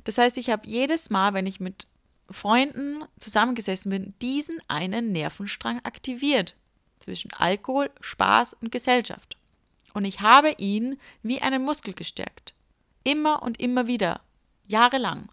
Das 0.05 0.19
heißt, 0.19 0.38
ich 0.38 0.50
habe 0.50 0.67
jedes 0.67 1.11
Mal, 1.11 1.35
wenn 1.35 1.47
ich 1.47 1.61
mit 1.61 1.87
Freunden 2.31 3.05
zusammengesessen 3.19 3.90
bin, 3.90 4.14
diesen 4.23 4.61
einen 4.69 5.12
Nervenstrang 5.12 5.81
aktiviert 5.85 6.55
zwischen 7.00 7.33
Alkohol, 7.33 7.90
Spaß 8.00 8.55
und 8.55 8.71
Gesellschaft. 8.71 9.37
Und 9.95 10.05
ich 10.05 10.21
habe 10.21 10.52
ihn 10.59 10.99
wie 11.23 11.43
einen 11.43 11.64
Muskel 11.64 11.95
gestärkt. 11.95 12.55
Immer 13.02 13.43
und 13.43 13.59
immer 13.59 13.87
wieder. 13.87 14.21
Jahrelang. 14.67 15.31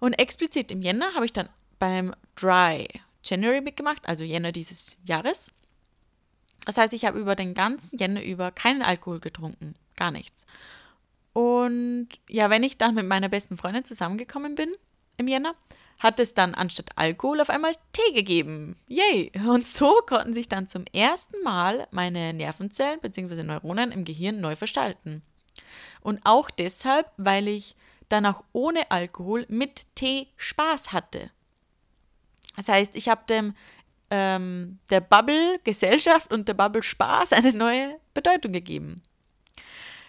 Und 0.00 0.14
explizit 0.14 0.70
im 0.70 0.82
Jänner 0.82 1.14
habe 1.14 1.24
ich 1.24 1.32
dann 1.32 1.48
beim 1.78 2.14
Dry 2.36 2.88
January 3.22 3.60
mitgemacht, 3.60 4.06
also 4.06 4.24
Jänner 4.24 4.52
dieses 4.52 4.96
Jahres. 5.04 5.52
Das 6.64 6.76
heißt, 6.76 6.92
ich 6.92 7.04
habe 7.04 7.18
über 7.18 7.34
den 7.34 7.54
ganzen 7.54 7.98
Jänner 7.98 8.22
über 8.22 8.50
keinen 8.50 8.82
Alkohol 8.82 9.20
getrunken. 9.20 9.74
Gar 9.96 10.10
nichts. 10.10 10.46
Und 11.32 12.08
ja, 12.28 12.50
wenn 12.50 12.62
ich 12.62 12.78
dann 12.78 12.94
mit 12.94 13.06
meiner 13.06 13.28
besten 13.28 13.56
Freundin 13.56 13.84
zusammengekommen 13.84 14.54
bin 14.54 14.72
im 15.16 15.28
Jänner, 15.28 15.54
hat 15.98 16.20
es 16.20 16.34
dann 16.34 16.54
anstatt 16.54 16.90
Alkohol 16.96 17.40
auf 17.40 17.50
einmal 17.50 17.74
Tee 17.92 18.12
gegeben. 18.12 18.76
Yay! 18.86 19.32
Und 19.46 19.64
so 19.64 20.00
konnten 20.06 20.34
sich 20.34 20.48
dann 20.48 20.68
zum 20.68 20.84
ersten 20.92 21.42
Mal 21.42 21.88
meine 21.90 22.32
Nervenzellen 22.32 23.00
bzw. 23.00 23.42
Neuronen 23.42 23.90
im 23.90 24.04
Gehirn 24.04 24.40
neu 24.40 24.54
gestalten. 24.54 25.22
Und 26.00 26.20
auch 26.24 26.50
deshalb, 26.50 27.10
weil 27.16 27.48
ich 27.48 27.74
dann 28.08 28.26
auch 28.26 28.44
ohne 28.52 28.90
Alkohol 28.90 29.46
mit 29.48 29.86
Tee 29.94 30.28
Spaß 30.36 30.92
hatte. 30.92 31.30
Das 32.56 32.68
heißt, 32.68 32.96
ich 32.96 33.08
habe 33.08 33.22
dem 33.28 33.54
ähm, 34.10 34.78
der 34.90 35.00
Bubble 35.00 35.60
Gesellschaft 35.64 36.32
und 36.32 36.48
der 36.48 36.54
Bubble 36.54 36.82
Spaß 36.82 37.32
eine 37.32 37.52
neue 37.52 38.00
Bedeutung 38.14 38.52
gegeben. 38.52 39.02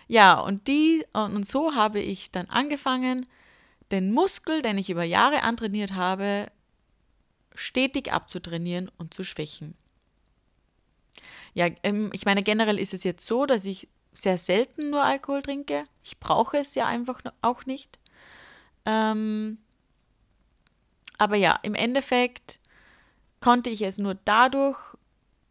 Ja, 0.07 0.39
und 0.39 0.67
die 0.67 1.05
und 1.13 1.47
so 1.47 1.75
habe 1.75 1.99
ich 1.99 2.31
dann 2.31 2.47
angefangen, 2.47 3.27
den 3.91 4.11
Muskel, 4.11 4.61
den 4.61 4.77
ich 4.77 4.89
über 4.89 5.03
Jahre 5.03 5.43
antrainiert 5.43 5.93
habe, 5.93 6.51
stetig 7.53 8.11
abzutrainieren 8.11 8.89
und 8.97 9.13
zu 9.13 9.23
schwächen. 9.23 9.75
Ja, 11.53 11.67
ähm, 11.83 12.09
ich 12.13 12.25
meine, 12.25 12.43
generell 12.43 12.79
ist 12.79 12.93
es 12.93 13.03
jetzt 13.03 13.25
so, 13.25 13.45
dass 13.45 13.65
ich 13.65 13.87
sehr 14.19 14.37
selten 14.37 14.89
nur 14.89 15.03
Alkohol 15.03 15.41
trinke. 15.41 15.85
Ich 16.03 16.19
brauche 16.19 16.57
es 16.57 16.75
ja 16.75 16.85
einfach 16.85 17.21
auch 17.41 17.65
nicht. 17.65 17.99
Ähm, 18.85 19.57
aber 21.17 21.35
ja, 21.35 21.59
im 21.63 21.75
Endeffekt 21.75 22.59
konnte 23.41 23.69
ich 23.69 23.81
es 23.81 23.97
nur 23.97 24.15
dadurch 24.25 24.77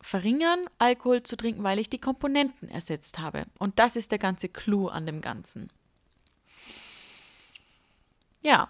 verringern, 0.00 0.60
Alkohol 0.78 1.22
zu 1.22 1.37
trinken, 1.37 1.62
weil 1.62 1.78
ich 1.78 1.90
die 1.90 2.00
Komponenten 2.00 2.68
ersetzt 2.68 3.18
habe. 3.18 3.46
Und 3.58 3.78
das 3.78 3.96
ist 3.96 4.12
der 4.12 4.18
ganze 4.18 4.48
Clou 4.48 4.88
an 4.88 5.06
dem 5.06 5.20
Ganzen. 5.20 5.70
Ja. 8.42 8.68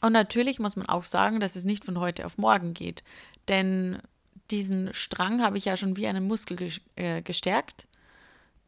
Und 0.00 0.12
natürlich 0.12 0.60
muss 0.60 0.76
man 0.76 0.86
auch 0.86 1.04
sagen, 1.04 1.40
dass 1.40 1.56
es 1.56 1.64
nicht 1.64 1.84
von 1.84 1.98
heute 1.98 2.24
auf 2.24 2.38
morgen 2.38 2.72
geht. 2.72 3.02
Denn 3.48 4.00
diesen 4.50 4.94
Strang 4.94 5.42
habe 5.42 5.58
ich 5.58 5.64
ja 5.64 5.76
schon 5.76 5.96
wie 5.96 6.06
einen 6.06 6.26
Muskel 6.26 6.72
äh, 6.94 7.20
gestärkt 7.20 7.87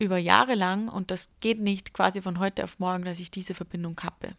über 0.01 0.17
Jahre 0.17 0.55
lang 0.55 0.89
und 0.89 1.11
das 1.11 1.31
geht 1.41 1.61
nicht 1.61 1.93
quasi 1.93 2.23
von 2.23 2.39
heute 2.39 2.65
auf 2.65 2.79
morgen, 2.79 3.05
dass 3.05 3.21
ich 3.21 3.31
diese 3.31 3.55
Verbindung 3.55 3.95
kappe. 3.95 4.35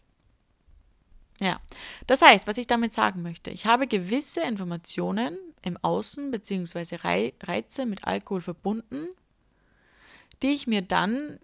Ja, 1.39 1.59
das 2.07 2.21
heißt, 2.21 2.47
was 2.47 2.57
ich 2.57 2.67
damit 2.67 2.93
sagen 2.93 3.21
möchte, 3.21 3.51
ich 3.51 3.65
habe 3.65 3.87
gewisse 3.87 4.41
Informationen 4.41 5.37
im 5.61 5.77
Außen 5.77 6.31
bzw. 6.31 6.97
Reize 7.43 7.85
mit 7.85 8.03
Alkohol 8.03 8.41
verbunden, 8.41 9.07
die 10.41 10.49
ich 10.49 10.67
mir 10.67 10.81
dann 10.81 11.39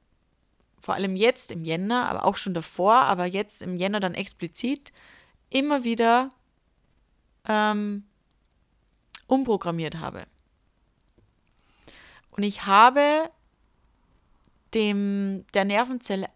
vor 0.79 0.95
allem 0.95 1.15
jetzt 1.15 1.51
im 1.51 1.63
Jänner, 1.63 2.09
aber 2.09 2.25
auch 2.25 2.38
schon 2.38 2.53
davor, 2.53 2.95
aber 2.95 3.25
jetzt 3.25 3.62
im 3.62 3.75
Jänner 3.75 4.00
dann 4.00 4.13
explizit 4.13 4.91
immer 5.50 5.83
wieder 5.83 6.31
ähm, 7.47 8.03
umprogrammiert 9.27 9.95
habe. 9.95 10.25
Und 12.31 12.43
ich 12.43 12.65
habe 12.65 13.29
dem 14.74 15.45
der 15.53 15.65
Nervenzelle 15.65 16.29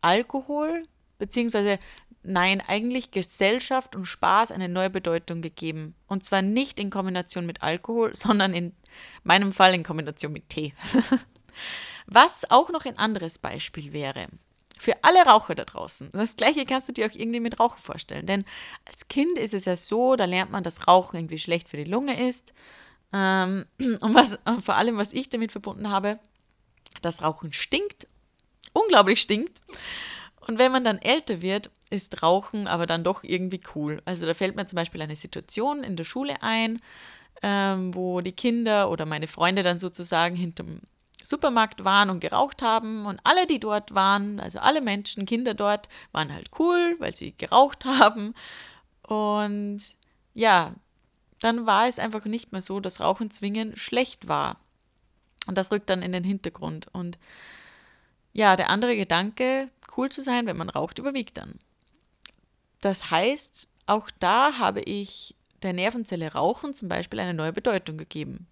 Alkohol 0.00 0.84
beziehungsweise 1.18 1.78
nein, 2.24 2.60
eigentlich 2.60 3.10
Gesellschaft 3.10 3.96
und 3.96 4.06
Spaß 4.06 4.52
eine 4.52 4.68
neue 4.68 4.90
Bedeutung 4.90 5.42
gegeben. 5.42 5.94
Und 6.06 6.24
zwar 6.24 6.42
nicht 6.42 6.78
in 6.80 6.90
Kombination 6.90 7.46
mit 7.46 7.62
Alkohol, 7.62 8.12
sondern 8.16 8.54
in 8.54 8.72
meinem 9.22 9.52
Fall 9.52 9.74
in 9.74 9.84
Kombination 9.84 10.32
mit 10.32 10.48
Tee. 10.48 10.74
Was 12.06 12.50
auch 12.50 12.70
noch 12.70 12.84
ein 12.84 12.98
anderes 12.98 13.38
Beispiel 13.38 13.92
wäre. 13.92 14.26
Für 14.78 15.04
alle 15.04 15.24
Raucher 15.24 15.54
da 15.54 15.64
draußen. 15.64 16.10
Das 16.12 16.34
gleiche 16.34 16.64
kannst 16.64 16.88
du 16.88 16.92
dir 16.92 17.06
auch 17.06 17.14
irgendwie 17.14 17.38
mit 17.38 17.60
Rauchen 17.60 17.78
vorstellen. 17.78 18.26
Denn 18.26 18.44
als 18.84 19.06
Kind 19.06 19.38
ist 19.38 19.54
es 19.54 19.64
ja 19.64 19.76
so, 19.76 20.16
da 20.16 20.24
lernt 20.24 20.50
man, 20.50 20.64
dass 20.64 20.88
Rauchen 20.88 21.16
irgendwie 21.16 21.38
schlecht 21.38 21.68
für 21.68 21.76
die 21.76 21.84
Lunge 21.84 22.20
ist. 22.26 22.52
Ähm, 23.12 23.66
und 24.00 24.14
was, 24.14 24.38
vor 24.64 24.74
allem, 24.74 24.96
was 24.96 25.12
ich 25.12 25.28
damit 25.28 25.52
verbunden 25.52 25.88
habe, 25.88 26.18
dass 27.00 27.22
Rauchen 27.22 27.52
stinkt, 27.52 28.06
unglaublich 28.72 29.20
stinkt. 29.20 29.60
Und 30.46 30.58
wenn 30.58 30.72
man 30.72 30.84
dann 30.84 30.98
älter 30.98 31.40
wird, 31.40 31.70
ist 31.90 32.22
Rauchen 32.22 32.66
aber 32.66 32.86
dann 32.86 33.04
doch 33.04 33.22
irgendwie 33.22 33.60
cool. 33.74 34.02
Also 34.04 34.26
da 34.26 34.34
fällt 34.34 34.56
mir 34.56 34.66
zum 34.66 34.76
Beispiel 34.76 35.02
eine 35.02 35.16
Situation 35.16 35.84
in 35.84 35.96
der 35.96 36.04
Schule 36.04 36.42
ein, 36.42 36.80
ähm, 37.42 37.94
wo 37.94 38.20
die 38.20 38.32
Kinder 38.32 38.90
oder 38.90 39.06
meine 39.06 39.28
Freunde 39.28 39.62
dann 39.62 39.78
sozusagen 39.78 40.36
hinterm 40.36 40.80
Supermarkt 41.24 41.84
waren 41.84 42.10
und 42.10 42.20
geraucht 42.20 42.62
haben 42.62 43.06
und 43.06 43.20
alle, 43.24 43.46
die 43.46 43.60
dort 43.60 43.94
waren, 43.94 44.40
also 44.40 44.58
alle 44.58 44.80
Menschen, 44.80 45.24
Kinder 45.24 45.54
dort, 45.54 45.88
waren 46.10 46.32
halt 46.32 46.50
cool, 46.58 46.96
weil 46.98 47.14
sie 47.14 47.32
geraucht 47.36 47.84
haben. 47.84 48.34
Und 49.02 49.82
ja, 50.34 50.74
dann 51.40 51.66
war 51.66 51.86
es 51.86 51.98
einfach 51.98 52.24
nicht 52.24 52.52
mehr 52.52 52.60
so, 52.60 52.80
dass 52.80 53.00
Rauchen 53.00 53.30
zwingend 53.30 53.78
schlecht 53.78 54.28
war. 54.28 54.56
Und 55.46 55.58
das 55.58 55.72
rückt 55.72 55.90
dann 55.90 56.02
in 56.02 56.12
den 56.12 56.24
Hintergrund. 56.24 56.86
Und 56.92 57.18
ja, 58.32 58.56
der 58.56 58.70
andere 58.70 58.96
Gedanke, 58.96 59.68
cool 59.96 60.10
zu 60.10 60.22
sein, 60.22 60.46
wenn 60.46 60.56
man 60.56 60.68
raucht, 60.68 60.98
überwiegt 60.98 61.36
dann. 61.36 61.58
Das 62.80 63.10
heißt, 63.10 63.68
auch 63.86 64.10
da 64.18 64.58
habe 64.58 64.80
ich 64.80 65.34
der 65.62 65.72
Nervenzelle 65.72 66.32
Rauchen 66.32 66.74
zum 66.74 66.88
Beispiel 66.88 67.20
eine 67.20 67.34
neue 67.34 67.52
Bedeutung 67.52 67.96
gegeben. 67.96 68.46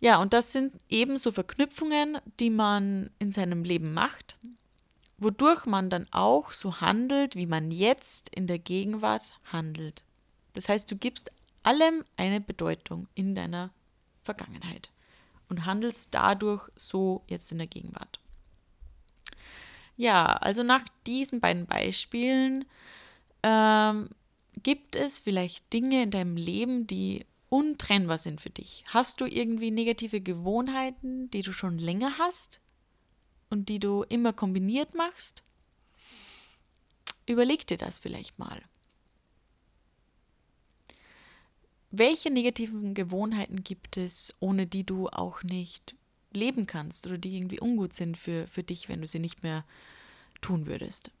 Ja, 0.00 0.20
und 0.20 0.32
das 0.32 0.52
sind 0.52 0.74
ebenso 0.88 1.32
Verknüpfungen, 1.32 2.18
die 2.40 2.50
man 2.50 3.10
in 3.18 3.32
seinem 3.32 3.64
Leben 3.64 3.94
macht, 3.94 4.36
wodurch 5.18 5.66
man 5.66 5.88
dann 5.88 6.06
auch 6.10 6.52
so 6.52 6.80
handelt, 6.80 7.36
wie 7.36 7.46
man 7.46 7.70
jetzt 7.70 8.28
in 8.30 8.46
der 8.46 8.58
Gegenwart 8.58 9.38
handelt. 9.50 10.02
Das 10.52 10.68
heißt, 10.68 10.90
du 10.90 10.96
gibst 10.96 11.32
allem 11.62 12.04
eine 12.16 12.40
Bedeutung 12.40 13.08
in 13.14 13.34
deiner 13.34 13.70
Vergangenheit 14.24 14.90
und 15.48 15.66
handelst 15.66 16.08
dadurch 16.12 16.68
so 16.74 17.22
jetzt 17.28 17.52
in 17.52 17.58
der 17.58 17.66
Gegenwart. 17.66 18.20
Ja, 19.96 20.26
also 20.36 20.62
nach 20.62 20.84
diesen 21.06 21.40
beiden 21.40 21.66
Beispielen 21.66 22.64
ähm, 23.42 24.08
gibt 24.62 24.96
es 24.96 25.18
vielleicht 25.18 25.72
Dinge 25.72 26.02
in 26.02 26.10
deinem 26.10 26.36
Leben, 26.36 26.86
die 26.86 27.26
untrennbar 27.48 28.18
sind 28.18 28.40
für 28.40 28.50
dich. 28.50 28.84
Hast 28.88 29.20
du 29.20 29.26
irgendwie 29.26 29.70
negative 29.70 30.20
Gewohnheiten, 30.20 31.30
die 31.30 31.42
du 31.42 31.52
schon 31.52 31.78
länger 31.78 32.18
hast 32.18 32.60
und 33.50 33.68
die 33.68 33.78
du 33.78 34.02
immer 34.02 34.32
kombiniert 34.32 34.94
machst? 34.94 35.44
Überleg 37.26 37.66
dir 37.66 37.76
das 37.76 37.98
vielleicht 37.98 38.38
mal. 38.38 38.60
Welche 41.96 42.28
negativen 42.28 42.92
Gewohnheiten 42.92 43.62
gibt 43.62 43.98
es, 43.98 44.34
ohne 44.40 44.66
die 44.66 44.82
du 44.82 45.06
auch 45.10 45.44
nicht 45.44 45.94
leben 46.32 46.66
kannst 46.66 47.06
oder 47.06 47.18
die 47.18 47.36
irgendwie 47.36 47.60
ungut 47.60 47.94
sind 47.94 48.18
für, 48.18 48.48
für 48.48 48.64
dich, 48.64 48.88
wenn 48.88 49.00
du 49.00 49.06
sie 49.06 49.20
nicht 49.20 49.44
mehr 49.44 49.64
tun 50.40 50.66
würdest? 50.66 51.12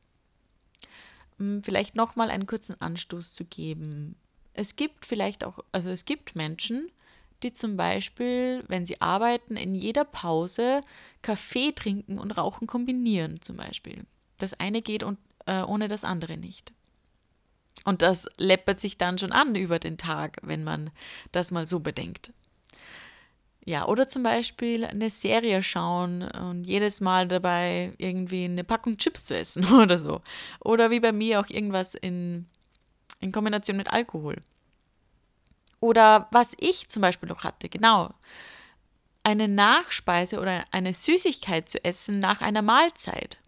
Hm, 1.38 1.62
vielleicht 1.62 1.94
nochmal 1.94 2.28
einen 2.28 2.48
kurzen 2.48 2.80
Anstoß 2.80 3.34
zu 3.34 3.44
geben. 3.44 4.16
Es 4.52 4.74
gibt 4.74 5.06
vielleicht 5.06 5.44
auch, 5.44 5.60
also 5.70 5.90
es 5.90 6.06
gibt 6.06 6.34
Menschen, 6.34 6.90
die 7.44 7.52
zum 7.52 7.76
Beispiel, 7.76 8.64
wenn 8.66 8.84
sie 8.84 9.00
arbeiten, 9.00 9.56
in 9.56 9.76
jeder 9.76 10.04
Pause 10.04 10.82
Kaffee 11.22 11.70
trinken 11.70 12.18
und 12.18 12.32
Rauchen 12.32 12.66
kombinieren 12.66 13.40
zum 13.40 13.58
Beispiel. 13.58 14.06
Das 14.38 14.54
eine 14.54 14.82
geht 14.82 15.04
und 15.04 15.18
äh, 15.46 15.62
ohne 15.62 15.86
das 15.86 16.02
andere 16.02 16.36
nicht. 16.36 16.72
Und 17.84 18.02
das 18.02 18.28
läppert 18.36 18.80
sich 18.80 18.96
dann 18.96 19.18
schon 19.18 19.32
an 19.32 19.54
über 19.56 19.78
den 19.78 19.98
Tag, 19.98 20.38
wenn 20.42 20.64
man 20.64 20.90
das 21.32 21.50
mal 21.50 21.66
so 21.66 21.80
bedenkt. 21.80 22.32
Ja, 23.66 23.86
oder 23.86 24.06
zum 24.06 24.22
Beispiel 24.22 24.84
eine 24.84 25.08
Serie 25.08 25.62
schauen 25.62 26.22
und 26.22 26.64
jedes 26.64 27.00
Mal 27.00 27.26
dabei 27.26 27.94
irgendwie 27.96 28.44
eine 28.44 28.62
Packung 28.62 28.98
Chips 28.98 29.24
zu 29.24 29.36
essen 29.36 29.64
oder 29.74 29.96
so. 29.98 30.20
Oder 30.60 30.90
wie 30.90 31.00
bei 31.00 31.12
mir 31.12 31.40
auch 31.40 31.48
irgendwas 31.48 31.94
in, 31.94 32.46
in 33.20 33.32
Kombination 33.32 33.76
mit 33.76 33.90
Alkohol. 33.90 34.36
Oder 35.80 36.28
was 36.30 36.54
ich 36.60 36.88
zum 36.88 37.02
Beispiel 37.02 37.28
noch 37.28 37.44
hatte, 37.44 37.68
genau, 37.68 38.14
eine 39.22 39.48
Nachspeise 39.48 40.38
oder 40.38 40.64
eine 40.70 40.92
Süßigkeit 40.92 41.68
zu 41.68 41.82
essen 41.82 42.20
nach 42.20 42.42
einer 42.42 42.62
Mahlzeit. 42.62 43.38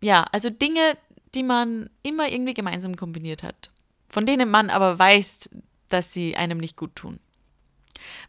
Ja, 0.00 0.24
also 0.32 0.50
Dinge, 0.50 0.96
die 1.34 1.42
man 1.42 1.90
immer 2.02 2.28
irgendwie 2.30 2.54
gemeinsam 2.54 2.96
kombiniert 2.96 3.42
hat, 3.42 3.70
von 4.08 4.26
denen 4.26 4.50
man 4.50 4.70
aber 4.70 4.98
weiß, 4.98 5.50
dass 5.88 6.12
sie 6.12 6.36
einem 6.36 6.58
nicht 6.58 6.76
gut 6.76 6.94
tun. 6.96 7.20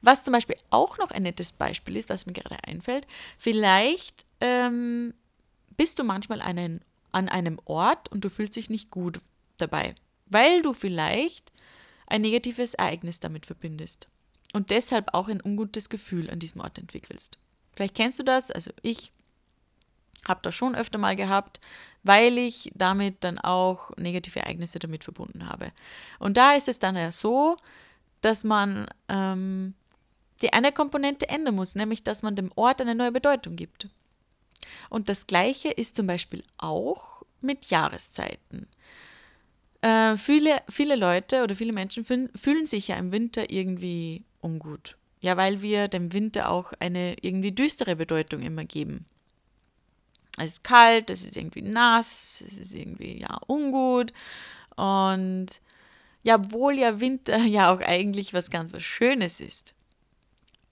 Was 0.02 0.24
zum 0.24 0.32
Beispiel 0.32 0.58
auch 0.70 0.98
noch 0.98 1.12
ein 1.12 1.24
nettes 1.24 1.52
Beispiel 1.52 1.98
ist, 1.98 2.10
was 2.10 2.26
mir 2.26 2.34
gerade 2.34 2.64
einfällt, 2.64 3.08
vielleicht 3.38 4.26
ähm, 4.42 5.14
bist 5.76 6.00
du 6.00 6.04
manchmal 6.04 6.42
einen, 6.42 6.82
an 7.12 7.30
einem 7.30 7.60
Ort 7.66 8.10
und 8.10 8.24
du 8.24 8.30
fühlst 8.30 8.56
dich 8.56 8.70
nicht 8.70 8.92
gut 8.92 9.20
dabei, 9.58 9.96
weil 10.28 10.62
du 10.62 10.74
vielleicht 10.74 11.52
ein 12.08 12.22
negatives 12.22 12.74
Ereignis 12.76 13.20
damit 13.20 13.46
verbindest 13.46 14.08
und 14.54 14.70
deshalb 14.70 15.14
auch 15.14 15.28
ein 15.28 15.42
ungutes 15.42 15.90
Gefühl 15.90 16.30
an 16.30 16.40
diesem 16.40 16.62
Ort 16.62 16.78
entwickelst. 16.78 17.38
Vielleicht 17.76 17.96
kennst 17.96 18.20
du 18.20 18.24
das, 18.24 18.52
also 18.52 18.72
ich 18.84 19.12
habe 20.28 20.40
das 20.44 20.56
schon 20.56 20.76
öfter 20.76 20.98
mal 20.98 21.16
gehabt, 21.16 21.60
weil 22.06 22.38
ich 22.38 22.72
damit 22.76 23.24
dann 23.24 23.40
auch 23.40 23.90
negative 23.98 24.40
Ereignisse 24.40 24.78
damit 24.78 25.04
verbunden 25.04 25.50
habe. 25.50 25.72
Und 26.20 26.38
da 26.38 26.54
ist 26.54 26.68
es 26.68 26.78
dann 26.78 26.96
ja 26.96 27.12
so, 27.12 27.58
dass 28.22 28.44
man 28.44 28.86
ähm, 29.10 29.74
die 30.44 30.54
eine 30.54 30.72
Komponente 30.72 31.28
ändern 31.28 31.56
muss, 31.56 31.74
nämlich 31.74 32.04
dass 32.04 32.22
man 32.22 32.36
dem 32.36 32.52
Ort 32.56 32.80
eine 32.80 32.94
neue 32.94 33.12
Bedeutung 33.12 33.56
gibt. 33.56 33.90
Und 34.90 35.10
das 35.10 35.26
Gleiche 35.26 35.70
ist 35.70 35.96
zum 35.96 36.06
Beispiel 36.06 36.44
auch 36.58 37.24
mit 37.42 37.72
Jahreszeiten. 37.72 38.68
Äh, 39.82 40.16
viele, 40.18 40.62
viele 40.70 40.96
Leute 40.96 41.42
oder 41.44 41.56
viele 41.56 41.74
Menschen 41.74 42.06
fühlen, 42.06 42.30
fühlen 42.36 42.68
sich 42.68 42.90
ja 42.90 42.98
im 42.98 43.12
Winter 43.12 43.50
irgendwie 43.50 44.24
ungut. 44.42 44.96
Ja, 45.22 45.38
weil 45.38 45.64
wir 45.64 45.88
dem 45.88 46.14
Winter 46.14 46.52
auch 46.52 46.74
eine 46.80 47.16
irgendwie 47.22 47.52
düstere 47.52 47.96
Bedeutung 47.96 48.44
immer 48.44 48.64
geben. 48.64 49.06
Es 50.38 50.54
ist 50.54 50.63
kalt, 50.63 51.10
es 51.10 51.24
ist 51.24 51.38
irgendwie 51.38 51.62
nass, 51.62 52.44
es 52.46 52.58
ist 52.58 52.75
irgendwie 52.75 53.20
ja 53.22 53.39
ungut 53.48 54.13
und 54.75 55.48
ja, 56.24 56.36
obwohl 56.36 56.74
ja 56.74 57.00
Winter 57.00 57.38
ja 57.46 57.74
auch 57.74 57.80
eigentlich 57.80 58.34
was 58.34 58.50
ganz 58.50 58.74
was 58.74 58.84
Schönes 58.84 59.39
ist. 59.39 59.75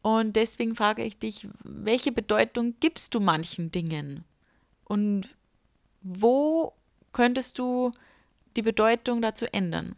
Und 0.02 0.36
deswegen 0.36 0.76
frage 0.76 1.04
ich 1.04 1.18
dich, 1.18 1.48
welche 1.64 2.12
Bedeutung 2.12 2.76
gibst 2.82 3.16
du 3.16 3.22
manchen 3.22 3.72
Dingen? 3.72 4.26
Und 4.84 5.30
wo 6.02 6.74
könntest 7.14 7.58
du 7.58 7.94
die 8.58 8.62
Bedeutung 8.62 9.22
dazu 9.22 9.46
ändern? 9.54 9.96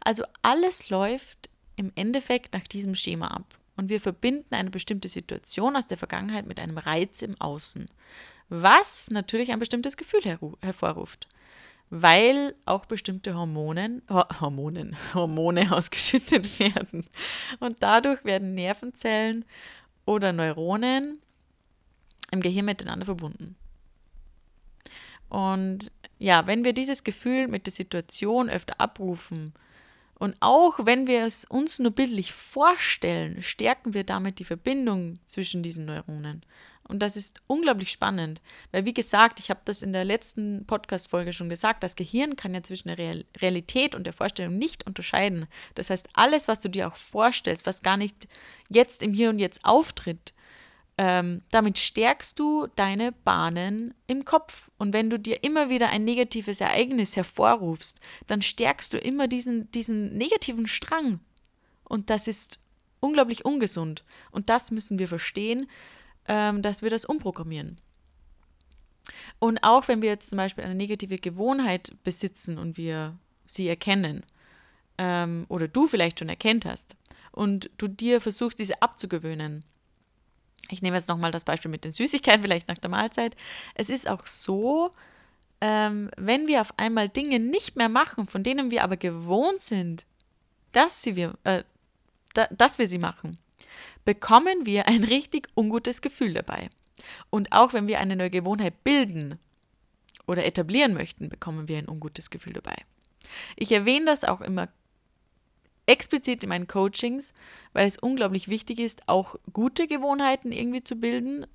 Also 0.00 0.24
alles 0.42 0.90
läuft 0.90 1.50
im 1.74 1.90
Endeffekt 1.96 2.54
nach 2.54 2.68
diesem 2.68 2.94
Schema 2.94 3.28
ab. 3.28 3.58
Und 3.76 3.88
wir 3.88 4.00
verbinden 4.00 4.54
eine 4.54 4.70
bestimmte 4.70 5.08
Situation 5.08 5.76
aus 5.76 5.86
der 5.86 5.98
Vergangenheit 5.98 6.46
mit 6.46 6.60
einem 6.60 6.78
Reiz 6.78 7.20
im 7.22 7.38
Außen, 7.40 7.88
was 8.48 9.10
natürlich 9.10 9.52
ein 9.52 9.58
bestimmtes 9.58 9.96
Gefühl 9.96 10.22
her 10.22 10.38
hervorruft 10.62 11.28
weil 11.90 12.54
auch 12.64 12.86
bestimmte 12.86 13.34
Hormonen, 13.34 14.02
Hormonen, 14.10 14.96
Hormone 15.14 15.72
ausgeschüttet 15.72 16.58
werden. 16.58 17.06
Und 17.60 17.82
dadurch 17.82 18.24
werden 18.24 18.54
Nervenzellen 18.54 19.44
oder 20.04 20.32
Neuronen 20.32 21.20
im 22.32 22.40
Gehirn 22.40 22.66
miteinander 22.66 23.06
verbunden. 23.06 23.56
Und 25.28 25.92
ja, 26.18 26.46
wenn 26.46 26.64
wir 26.64 26.72
dieses 26.72 27.04
Gefühl 27.04 27.48
mit 27.48 27.66
der 27.66 27.72
Situation 27.72 28.48
öfter 28.48 28.80
abrufen 28.80 29.52
und 30.18 30.36
auch 30.40 30.78
wenn 30.86 31.06
wir 31.06 31.24
es 31.24 31.44
uns 31.44 31.78
nur 31.78 31.90
bildlich 31.90 32.32
vorstellen, 32.32 33.42
stärken 33.42 33.92
wir 33.92 34.04
damit 34.04 34.38
die 34.38 34.44
Verbindung 34.44 35.18
zwischen 35.26 35.62
diesen 35.62 35.84
Neuronen. 35.84 36.42
Und 36.88 37.00
das 37.00 37.16
ist 37.16 37.40
unglaublich 37.46 37.90
spannend, 37.90 38.40
weil 38.70 38.84
wie 38.84 38.94
gesagt, 38.94 39.40
ich 39.40 39.50
habe 39.50 39.60
das 39.64 39.82
in 39.82 39.92
der 39.92 40.04
letzten 40.04 40.66
Podcast-Folge 40.66 41.32
schon 41.32 41.48
gesagt, 41.48 41.82
das 41.82 41.96
Gehirn 41.96 42.36
kann 42.36 42.54
ja 42.54 42.62
zwischen 42.62 42.88
der 42.88 43.24
Realität 43.40 43.94
und 43.94 44.04
der 44.04 44.12
Vorstellung 44.12 44.56
nicht 44.56 44.86
unterscheiden. 44.86 45.46
Das 45.74 45.90
heißt, 45.90 46.08
alles, 46.14 46.46
was 46.48 46.60
du 46.60 46.68
dir 46.68 46.88
auch 46.88 46.96
vorstellst, 46.96 47.66
was 47.66 47.82
gar 47.82 47.96
nicht 47.96 48.28
jetzt 48.68 49.02
im 49.02 49.12
Hier 49.12 49.30
und 49.30 49.38
Jetzt 49.38 49.64
auftritt, 49.64 50.32
ähm, 50.98 51.42
damit 51.50 51.78
stärkst 51.78 52.38
du 52.38 52.68
deine 52.76 53.12
Bahnen 53.12 53.94
im 54.06 54.24
Kopf. 54.24 54.70
Und 54.78 54.92
wenn 54.92 55.10
du 55.10 55.18
dir 55.18 55.44
immer 55.44 55.68
wieder 55.68 55.90
ein 55.90 56.04
negatives 56.04 56.60
Ereignis 56.60 57.16
hervorrufst, 57.16 58.00
dann 58.26 58.40
stärkst 58.42 58.94
du 58.94 58.98
immer 58.98 59.28
diesen, 59.28 59.70
diesen 59.72 60.16
negativen 60.16 60.66
Strang. 60.66 61.20
Und 61.84 62.10
das 62.10 62.28
ist 62.28 62.60
unglaublich 63.00 63.44
ungesund. 63.44 64.04
Und 64.30 64.48
das 64.48 64.70
müssen 64.70 64.98
wir 64.98 65.08
verstehen 65.08 65.68
ähm, 66.28 66.62
dass 66.62 66.82
wir 66.82 66.90
das 66.90 67.04
umprogrammieren. 67.04 67.80
Und 69.38 69.62
auch 69.62 69.88
wenn 69.88 70.02
wir 70.02 70.08
jetzt 70.08 70.28
zum 70.30 70.36
Beispiel 70.36 70.64
eine 70.64 70.74
negative 70.74 71.16
Gewohnheit 71.16 71.94
besitzen 72.02 72.58
und 72.58 72.76
wir 72.76 73.16
sie 73.46 73.68
erkennen, 73.68 74.24
ähm, 74.98 75.46
oder 75.48 75.68
du 75.68 75.86
vielleicht 75.86 76.18
schon 76.18 76.28
erkennt 76.28 76.64
hast, 76.64 76.96
und 77.36 77.70
du 77.76 77.86
dir 77.86 78.20
versuchst, 78.20 78.58
diese 78.58 78.82
abzugewöhnen. 78.82 79.64
Ich 80.70 80.82
nehme 80.82 80.96
jetzt 80.96 81.08
nochmal 81.08 81.30
das 81.30 81.44
Beispiel 81.44 81.70
mit 81.70 81.84
den 81.84 81.92
Süßigkeiten, 81.92 82.42
vielleicht 82.42 82.66
nach 82.66 82.78
der 82.78 82.90
Mahlzeit. 82.90 83.36
Es 83.74 83.90
ist 83.90 84.08
auch 84.08 84.26
so, 84.26 84.90
ähm, 85.60 86.10
wenn 86.16 86.48
wir 86.48 86.62
auf 86.62 86.76
einmal 86.78 87.10
Dinge 87.10 87.38
nicht 87.38 87.76
mehr 87.76 87.90
machen, 87.90 88.26
von 88.26 88.42
denen 88.42 88.70
wir 88.70 88.82
aber 88.82 88.96
gewohnt 88.96 89.60
sind, 89.60 90.06
dass, 90.72 91.02
sie 91.02 91.14
wir, 91.14 91.34
äh, 91.44 91.62
da, 92.32 92.48
dass 92.50 92.78
wir 92.78 92.88
sie 92.88 92.98
machen, 92.98 93.38
bekommen 94.04 94.66
wir 94.66 94.86
ein 94.86 95.04
richtig 95.04 95.48
ungutes 95.54 96.00
Gefühl 96.02 96.34
dabei. 96.34 96.70
Und 97.30 97.52
auch 97.52 97.72
wenn 97.72 97.88
wir 97.88 97.98
eine 98.00 98.16
neue 98.16 98.30
Gewohnheit 98.30 98.84
bilden 98.84 99.38
oder 100.26 100.44
etablieren 100.44 100.94
möchten, 100.94 101.28
bekommen 101.28 101.68
wir 101.68 101.78
ein 101.78 101.88
ungutes 101.88 102.30
Gefühl 102.30 102.54
dabei. 102.54 102.76
Ich 103.56 103.72
erwähne 103.72 104.06
das 104.06 104.24
auch 104.24 104.40
immer 104.40 104.68
explizit 105.86 106.42
in 106.42 106.48
meinen 106.48 106.66
Coachings, 106.66 107.32
weil 107.72 107.86
es 107.86 107.98
unglaublich 107.98 108.48
wichtig 108.48 108.80
ist, 108.80 109.08
auch 109.08 109.36
gute 109.52 109.86
Gewohnheiten 109.86 110.52
irgendwie 110.52 110.82
zu 110.82 110.96
bilden. 110.96 111.46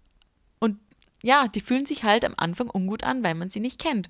Und 0.59 0.79
ja, 1.21 1.47
die 1.47 1.59
fühlen 1.59 1.85
sich 1.85 2.03
halt 2.03 2.23
am 2.25 2.33
Anfang 2.37 2.69
ungut 2.69 3.03
an, 3.03 3.23
weil 3.23 3.35
man 3.35 3.49
sie 3.49 3.59
nicht 3.59 3.79
kennt. 3.79 4.09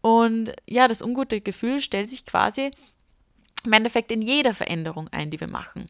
Und 0.00 0.52
ja, 0.66 0.88
das 0.88 1.02
ungute 1.02 1.40
Gefühl 1.40 1.80
stellt 1.80 2.08
sich 2.08 2.24
quasi 2.24 2.70
im 3.64 3.72
Endeffekt 3.72 4.12
in 4.12 4.22
jeder 4.22 4.54
Veränderung 4.54 5.08
ein, 5.08 5.30
die 5.30 5.40
wir 5.40 5.48
machen. 5.48 5.86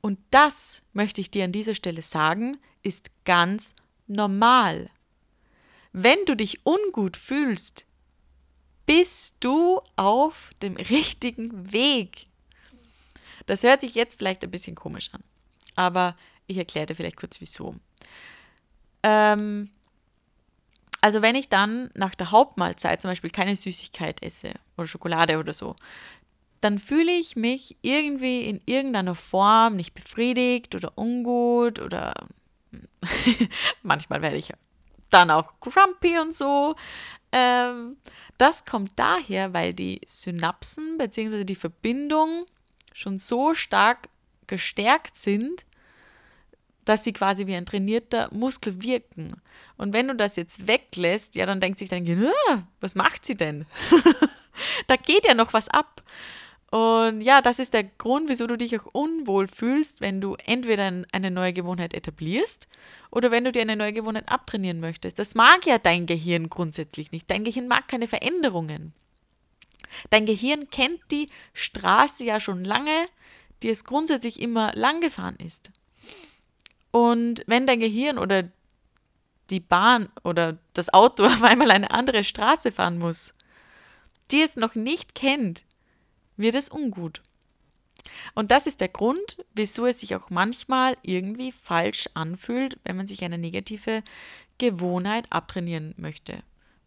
Und 0.00 0.18
das, 0.30 0.82
möchte 0.92 1.20
ich 1.20 1.30
dir 1.30 1.44
an 1.44 1.52
dieser 1.52 1.74
Stelle 1.74 2.02
sagen, 2.02 2.58
ist 2.82 3.10
ganz 3.24 3.74
normal. 4.06 4.90
Wenn 5.92 6.24
du 6.26 6.36
dich 6.36 6.64
ungut 6.64 7.16
fühlst, 7.16 7.86
bist 8.86 9.36
du 9.40 9.80
auf 9.96 10.50
dem 10.62 10.76
richtigen 10.76 11.72
Weg. 11.72 12.26
Das 13.46 13.62
hört 13.62 13.80
sich 13.80 13.94
jetzt 13.94 14.18
vielleicht 14.18 14.44
ein 14.44 14.50
bisschen 14.50 14.74
komisch 14.74 15.10
an, 15.12 15.22
aber 15.74 16.16
ich 16.46 16.58
erkläre 16.58 16.86
dir 16.86 16.94
vielleicht 16.94 17.16
kurz 17.16 17.40
wieso. 17.40 17.74
Ähm, 19.02 19.70
also 21.00 21.22
wenn 21.22 21.36
ich 21.36 21.48
dann 21.48 21.90
nach 21.94 22.14
der 22.14 22.30
Hauptmahlzeit 22.30 23.00
zum 23.00 23.10
Beispiel 23.10 23.30
keine 23.30 23.56
Süßigkeit 23.56 24.22
esse 24.22 24.54
oder 24.76 24.86
Schokolade 24.86 25.38
oder 25.38 25.52
so, 25.52 25.76
dann 26.60 26.78
fühle 26.78 27.12
ich 27.12 27.36
mich 27.36 27.76
irgendwie 27.82 28.44
in 28.44 28.60
irgendeiner 28.66 29.14
Form 29.14 29.76
nicht 29.76 29.94
befriedigt 29.94 30.74
oder 30.74 30.96
ungut 30.96 31.78
oder 31.78 32.14
manchmal 33.82 34.22
werde 34.22 34.36
ich 34.36 34.52
dann 35.10 35.30
auch 35.30 35.60
grumpy 35.60 36.18
und 36.18 36.34
so. 36.34 36.74
Ähm, 37.32 37.96
das 38.38 38.64
kommt 38.64 38.92
daher, 38.96 39.52
weil 39.52 39.74
die 39.74 40.00
Synapsen 40.06 40.98
bzw. 40.98 41.44
die 41.44 41.54
Verbindung 41.54 42.46
schon 42.92 43.18
so 43.18 43.54
stark 43.54 44.08
gestärkt 44.46 45.16
sind, 45.16 45.66
dass 46.84 47.04
sie 47.04 47.12
quasi 47.12 47.46
wie 47.46 47.54
ein 47.54 47.66
trainierter 47.66 48.32
Muskel 48.32 48.82
wirken. 48.82 49.40
Und 49.76 49.92
wenn 49.92 50.08
du 50.08 50.14
das 50.14 50.36
jetzt 50.36 50.66
weglässt, 50.66 51.36
ja, 51.36 51.44
dann 51.44 51.60
denkt 51.60 51.78
sich 51.78 51.90
dein 51.90 52.04
Gehirn, 52.04 52.32
was 52.80 52.94
macht 52.94 53.26
sie 53.26 53.36
denn? 53.36 53.66
da 54.86 54.96
geht 54.96 55.26
ja 55.26 55.34
noch 55.34 55.52
was 55.52 55.68
ab. 55.68 56.02
Und 56.70 57.22
ja, 57.22 57.40
das 57.40 57.58
ist 57.58 57.72
der 57.72 57.84
Grund, 57.84 58.28
wieso 58.28 58.46
du 58.46 58.58
dich 58.58 58.78
auch 58.78 58.86
unwohl 58.92 59.48
fühlst, 59.48 60.02
wenn 60.02 60.20
du 60.20 60.34
entweder 60.34 61.04
eine 61.12 61.30
neue 61.30 61.54
Gewohnheit 61.54 61.94
etablierst 61.94 62.68
oder 63.10 63.30
wenn 63.30 63.44
du 63.44 63.52
dir 63.52 63.62
eine 63.62 63.76
neue 63.76 63.94
Gewohnheit 63.94 64.28
abtrainieren 64.28 64.78
möchtest. 64.78 65.18
Das 65.18 65.34
mag 65.34 65.64
ja 65.64 65.78
dein 65.78 66.04
Gehirn 66.04 66.50
grundsätzlich 66.50 67.10
nicht. 67.10 67.30
Dein 67.30 67.44
Gehirn 67.44 67.68
mag 67.68 67.88
keine 67.88 68.06
Veränderungen. 68.06 68.92
Dein 70.10 70.26
Gehirn 70.26 70.68
kennt 70.68 71.00
die 71.10 71.30
Straße 71.54 72.24
ja 72.24 72.38
schon 72.38 72.64
lange, 72.64 73.08
die 73.62 73.70
es 73.70 73.84
grundsätzlich 73.84 74.38
immer 74.38 74.74
lang 74.74 75.00
gefahren 75.00 75.36
ist. 75.36 75.70
Und 76.90 77.44
wenn 77.46 77.66
dein 77.66 77.80
Gehirn 77.80 78.18
oder 78.18 78.44
die 79.48 79.60
Bahn 79.60 80.10
oder 80.22 80.58
das 80.74 80.92
Auto 80.92 81.24
auf 81.26 81.42
einmal 81.42 81.70
eine 81.70 81.90
andere 81.90 82.24
Straße 82.24 82.72
fahren 82.72 82.98
muss, 82.98 83.34
die 84.30 84.42
es 84.42 84.56
noch 84.56 84.74
nicht 84.74 85.14
kennt, 85.14 85.64
wird 86.38 86.54
es 86.54 86.70
ungut. 86.70 87.22
Und 88.34 88.50
das 88.50 88.66
ist 88.66 88.80
der 88.80 88.88
Grund, 88.88 89.44
wieso 89.54 89.86
es 89.86 90.00
sich 90.00 90.14
auch 90.14 90.30
manchmal 90.30 90.96
irgendwie 91.02 91.52
falsch 91.52 92.08
anfühlt, 92.14 92.78
wenn 92.84 92.96
man 92.96 93.06
sich 93.06 93.22
eine 93.24 93.38
negative 93.38 94.02
Gewohnheit 94.58 95.30
abtrainieren 95.30 95.94
möchte. 95.96 96.42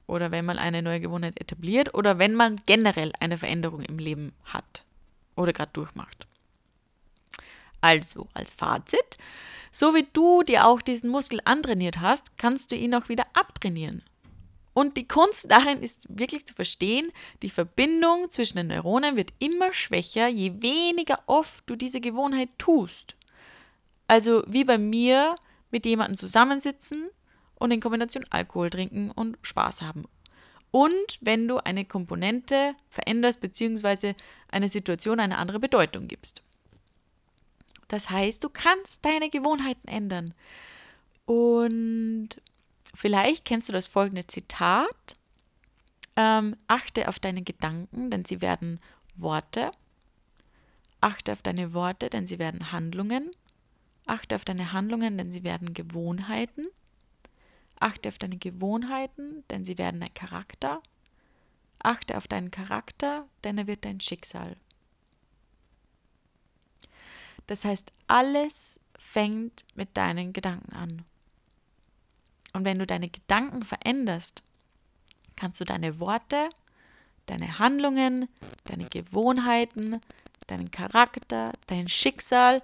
Oder 0.07 0.31
wenn 0.31 0.45
man 0.45 0.57
eine 0.57 0.81
neue 0.81 0.99
Gewohnheit 0.99 1.39
etabliert 1.39 1.93
oder 1.93 2.17
wenn 2.17 2.35
man 2.35 2.57
generell 2.65 3.13
eine 3.19 3.37
Veränderung 3.37 3.81
im 3.81 3.97
Leben 3.97 4.33
hat 4.43 4.83
oder 5.35 5.53
gerade 5.53 5.71
durchmacht. 5.73 6.27
Also 7.79 8.27
als 8.33 8.53
Fazit, 8.53 9.17
so 9.71 9.95
wie 9.95 10.07
du 10.13 10.43
dir 10.43 10.67
auch 10.67 10.81
diesen 10.81 11.09
Muskel 11.09 11.39
antrainiert 11.45 11.99
hast, 11.99 12.37
kannst 12.37 12.71
du 12.71 12.75
ihn 12.75 12.93
auch 12.93 13.09
wieder 13.09 13.25
abtrainieren. 13.33 14.03
Und 14.73 14.95
die 14.95 15.07
Kunst 15.07 15.51
darin 15.51 15.81
ist 15.81 16.05
wirklich 16.09 16.45
zu 16.45 16.53
verstehen, 16.53 17.11
die 17.41 17.49
Verbindung 17.49 18.31
zwischen 18.31 18.57
den 18.57 18.67
Neuronen 18.67 19.17
wird 19.17 19.33
immer 19.39 19.73
schwächer, 19.73 20.27
je 20.27 20.61
weniger 20.61 21.19
oft 21.25 21.69
du 21.69 21.75
diese 21.75 21.99
Gewohnheit 21.99 22.49
tust. 22.57 23.15
Also 24.07 24.43
wie 24.47 24.63
bei 24.63 24.77
mir 24.77 25.35
mit 25.71 25.85
jemandem 25.85 26.17
zusammensitzen 26.17 27.09
und 27.55 27.71
in 27.71 27.81
Kombination 27.81 28.25
Alkohol 28.29 28.69
trinken 28.69 29.11
und 29.11 29.37
Spaß 29.41 29.81
haben. 29.81 30.05
Und 30.71 31.17
wenn 31.19 31.47
du 31.49 31.57
eine 31.57 31.83
Komponente 31.83 32.75
veränderst 32.89 33.41
bzw. 33.41 34.13
eine 34.49 34.69
Situation 34.69 35.19
eine 35.19 35.37
andere 35.37 35.59
Bedeutung 35.59 36.07
gibst. 36.07 36.43
Das 37.89 38.09
heißt, 38.09 38.41
du 38.43 38.49
kannst 38.49 39.03
deine 39.03 39.29
Gewohnheiten 39.29 39.89
ändern. 39.89 40.33
Und 41.25 42.29
Vielleicht 42.93 43.45
kennst 43.45 43.69
du 43.69 43.73
das 43.73 43.87
folgende 43.87 44.27
Zitat. 44.27 45.17
Ähm, 46.15 46.57
achte 46.67 47.07
auf 47.07 47.19
deine 47.19 47.41
Gedanken, 47.41 48.11
denn 48.11 48.25
sie 48.25 48.41
werden 48.41 48.79
Worte. 49.15 49.71
Achte 50.99 51.31
auf 51.31 51.41
deine 51.41 51.73
Worte, 51.73 52.09
denn 52.09 52.27
sie 52.27 52.37
werden 52.37 52.71
Handlungen. 52.71 53.31
Achte 54.05 54.35
auf 54.35 54.45
deine 54.45 54.73
Handlungen, 54.73 55.17
denn 55.17 55.31
sie 55.31 55.43
werden 55.43 55.73
Gewohnheiten. 55.73 56.67
Achte 57.79 58.09
auf 58.09 58.19
deine 58.19 58.37
Gewohnheiten, 58.37 59.43
denn 59.49 59.65
sie 59.65 59.77
werden 59.77 60.01
dein 60.01 60.13
Charakter. 60.13 60.81
Achte 61.79 62.17
auf 62.17 62.27
deinen 62.27 62.51
Charakter, 62.51 63.27
denn 63.43 63.57
er 63.57 63.67
wird 63.67 63.85
dein 63.85 63.99
Schicksal. 63.99 64.55
Das 67.47 67.65
heißt, 67.65 67.91
alles 68.07 68.79
fängt 68.97 69.65
mit 69.75 69.97
deinen 69.97 70.31
Gedanken 70.33 70.73
an. 70.73 71.05
Und 72.53 72.65
wenn 72.65 72.79
du 72.79 72.85
deine 72.85 73.07
Gedanken 73.07 73.63
veränderst, 73.63 74.43
kannst 75.35 75.59
du 75.61 75.65
deine 75.65 75.99
Worte, 75.99 76.49
deine 77.25 77.59
Handlungen, 77.59 78.27
deine 78.65 78.85
Gewohnheiten, 78.85 80.01
deinen 80.47 80.71
Charakter, 80.71 81.53
dein 81.67 81.87
Schicksal 81.87 82.61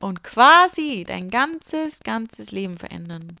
und 0.00 0.24
quasi 0.24 1.04
dein 1.06 1.30
ganzes, 1.30 2.00
ganzes 2.00 2.50
Leben 2.50 2.76
verändern. 2.76 3.36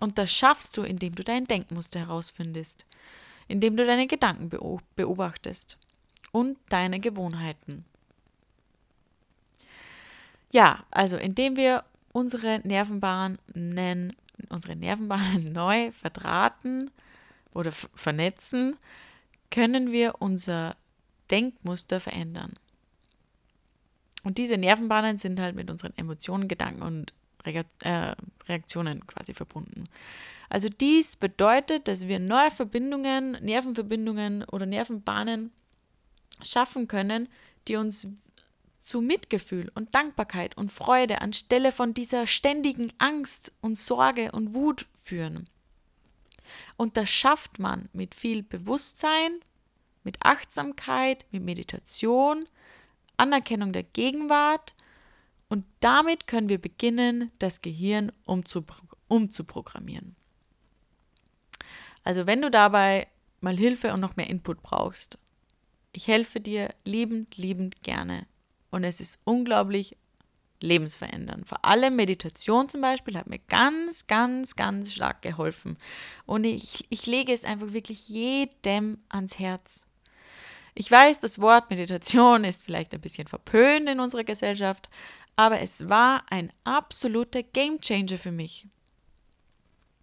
Und 0.00 0.18
das 0.18 0.32
schaffst 0.32 0.76
du, 0.76 0.82
indem 0.82 1.14
du 1.14 1.22
dein 1.22 1.44
Denkmuster 1.44 2.00
herausfindest, 2.00 2.84
indem 3.48 3.76
du 3.76 3.86
deine 3.86 4.06
Gedanken 4.06 4.50
beobachtest 4.96 5.78
und 6.32 6.58
deine 6.68 7.00
Gewohnheiten. 7.00 7.84
Ja, 10.50 10.84
also 10.90 11.16
indem 11.16 11.56
wir 11.56 11.84
unsere 12.12 12.60
Nervenbahnen 12.64 14.16
unsere 14.48 14.76
Nervenbahnen 14.76 15.52
neu 15.52 15.92
verdrahten 15.92 16.90
oder 17.52 17.72
vernetzen, 17.72 18.76
können 19.50 19.92
wir 19.92 20.16
unser 20.20 20.76
Denkmuster 21.30 22.00
verändern. 22.00 22.54
Und 24.22 24.38
diese 24.38 24.56
Nervenbahnen 24.56 25.18
sind 25.18 25.40
halt 25.40 25.54
mit 25.54 25.70
unseren 25.70 25.96
Emotionen, 25.96 26.48
Gedanken 26.48 26.82
und 26.82 27.14
äh, 27.44 28.14
Reaktionen 28.48 29.06
quasi 29.06 29.34
verbunden. 29.34 29.84
Also 30.48 30.68
dies 30.68 31.16
bedeutet, 31.16 31.88
dass 31.88 32.08
wir 32.08 32.18
neue 32.18 32.50
Verbindungen, 32.50 33.32
Nervenverbindungen 33.40 34.44
oder 34.44 34.66
Nervenbahnen 34.66 35.52
schaffen 36.42 36.88
können, 36.88 37.28
die 37.68 37.76
uns 37.76 38.08
zu 38.86 39.00
Mitgefühl 39.00 39.72
und 39.74 39.96
Dankbarkeit 39.96 40.56
und 40.56 40.70
Freude 40.70 41.20
anstelle 41.20 41.72
von 41.72 41.92
dieser 41.92 42.28
ständigen 42.28 42.92
Angst 42.98 43.52
und 43.60 43.74
Sorge 43.74 44.30
und 44.30 44.54
Wut 44.54 44.86
führen. 45.02 45.50
Und 46.76 46.96
das 46.96 47.10
schafft 47.10 47.58
man 47.58 47.88
mit 47.92 48.14
viel 48.14 48.44
Bewusstsein, 48.44 49.40
mit 50.04 50.18
Achtsamkeit, 50.22 51.26
mit 51.32 51.42
Meditation, 51.42 52.46
Anerkennung 53.16 53.72
der 53.72 53.82
Gegenwart 53.82 54.76
und 55.48 55.64
damit 55.80 56.28
können 56.28 56.48
wir 56.48 56.60
beginnen, 56.60 57.32
das 57.40 57.62
Gehirn 57.62 58.12
umzupro 58.24 58.76
umzuprogrammieren. 59.08 60.14
Also 62.04 62.26
wenn 62.26 62.42
du 62.42 62.50
dabei 62.50 63.08
mal 63.40 63.56
Hilfe 63.56 63.92
und 63.92 64.00
noch 64.00 64.16
mehr 64.16 64.30
Input 64.30 64.62
brauchst, 64.62 65.18
ich 65.92 66.06
helfe 66.06 66.40
dir 66.40 66.72
liebend, 66.84 67.36
liebend 67.36 67.82
gerne. 67.82 68.26
Und 68.70 68.84
es 68.84 69.00
ist 69.00 69.18
unglaublich 69.24 69.96
lebensverändernd. 70.60 71.48
Vor 71.48 71.64
allem 71.64 71.96
Meditation 71.96 72.68
zum 72.68 72.80
Beispiel 72.80 73.16
hat 73.16 73.26
mir 73.26 73.38
ganz, 73.48 74.06
ganz, 74.06 74.56
ganz 74.56 74.92
stark 74.92 75.22
geholfen. 75.22 75.76
Und 76.24 76.44
ich, 76.44 76.84
ich 76.88 77.06
lege 77.06 77.32
es 77.32 77.44
einfach 77.44 77.72
wirklich 77.72 78.08
jedem 78.08 78.98
ans 79.08 79.38
Herz. 79.38 79.86
Ich 80.74 80.90
weiß, 80.90 81.20
das 81.20 81.40
Wort 81.40 81.70
Meditation 81.70 82.44
ist 82.44 82.62
vielleicht 82.62 82.94
ein 82.94 83.00
bisschen 83.00 83.26
verpönt 83.26 83.88
in 83.88 84.00
unserer 84.00 84.24
Gesellschaft, 84.24 84.90
aber 85.34 85.60
es 85.60 85.88
war 85.88 86.24
ein 86.30 86.52
absoluter 86.64 87.42
Gamechanger 87.42 88.18
für 88.18 88.32
mich. 88.32 88.66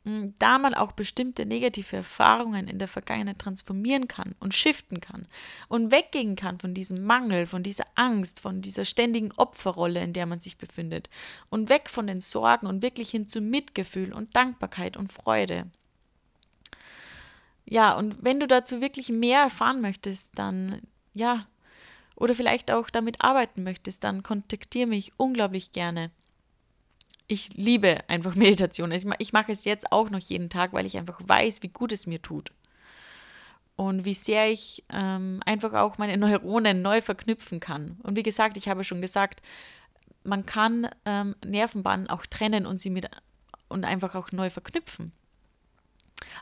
Da 0.06 0.58
man 0.58 0.74
auch 0.74 0.92
bestimmte 0.92 1.46
negative 1.46 1.96
Erfahrungen 1.96 2.68
in 2.68 2.78
der 2.78 2.90
Vergangenheit 2.90 3.40
transformieren 3.40 4.10
kann 4.10 4.36
und 4.42 4.54
shiften 4.54 5.00
kann 5.00 5.28
und 5.70 5.92
weggehen 5.92 6.36
kann 6.36 6.60
von 6.60 6.74
diesem 6.74 7.06
Mangel, 7.06 7.46
von 7.46 7.64
dieser 7.64 7.86
Angst, 7.96 8.42
von 8.42 8.62
dieser 8.62 8.84
ständigen 8.84 9.32
Opferrolle, 9.32 10.04
in 10.04 10.12
der 10.12 10.26
man 10.26 10.42
sich 10.42 10.58
befindet 10.58 11.10
und 11.50 11.70
weg 11.70 11.90
von 11.90 12.06
den 12.06 12.20
Sorgen 12.20 12.68
und 12.68 12.82
wirklich 12.82 13.12
hin 13.12 13.30
zu 13.30 13.40
Mitgefühl 13.40 14.12
und 14.12 14.36
Dankbarkeit 14.36 14.98
und 14.98 15.14
Freude. 15.14 15.68
Ja, 17.66 17.98
und 17.98 18.18
wenn 18.22 18.42
du 18.42 18.48
dazu 18.48 18.82
wirklich 18.82 19.08
mehr 19.08 19.40
erfahren 19.40 19.80
möchtest, 19.80 20.38
dann 20.38 20.82
ja, 21.14 21.48
oder 22.16 22.36
vielleicht 22.36 22.72
auch 22.72 22.90
damit 22.90 23.22
arbeiten 23.22 23.64
möchtest, 23.64 24.04
dann 24.04 24.22
kontaktiere 24.22 24.88
mich 24.88 25.14
unglaublich 25.18 25.72
gerne 25.72 26.12
ich 27.34 27.54
liebe 27.54 28.00
einfach 28.08 28.36
Meditation. 28.36 28.92
Ich 28.92 29.34
mache 29.34 29.52
es 29.52 29.66
jetzt 29.66 29.92
auch 29.92 30.10
noch 30.10 30.20
jeden 30.20 30.50
Tag, 30.50 30.74
weil 30.74 30.86
ich 30.86 30.98
einfach 30.98 31.20
weiß, 31.24 31.64
wie 31.64 31.70
gut 31.70 31.92
es 31.92 32.08
mir 32.08 32.22
tut. 32.22 32.52
Und 33.76 34.06
wie 34.06 34.14
sehr 34.14 34.52
ich 34.52 34.84
ähm, 34.90 35.42
einfach 35.46 35.74
auch 35.74 35.98
meine 35.98 36.16
Neuronen 36.16 36.84
neu 36.84 37.02
verknüpfen 37.02 37.60
kann. 37.60 37.98
Und 38.04 38.16
wie 38.16 38.24
gesagt, 38.24 38.56
ich 38.56 38.70
habe 38.70 38.84
schon 38.84 39.02
gesagt, 39.02 39.42
man 40.24 40.46
kann 40.46 40.88
ähm, 41.06 41.36
Nervenbahnen 41.44 42.08
auch 42.08 42.26
trennen 42.28 42.66
und 42.68 42.80
sie 42.80 42.92
mit 42.92 43.10
und 43.68 43.84
einfach 43.84 44.14
auch 44.14 44.32
neu 44.32 44.52
verknüpfen. 44.52 45.12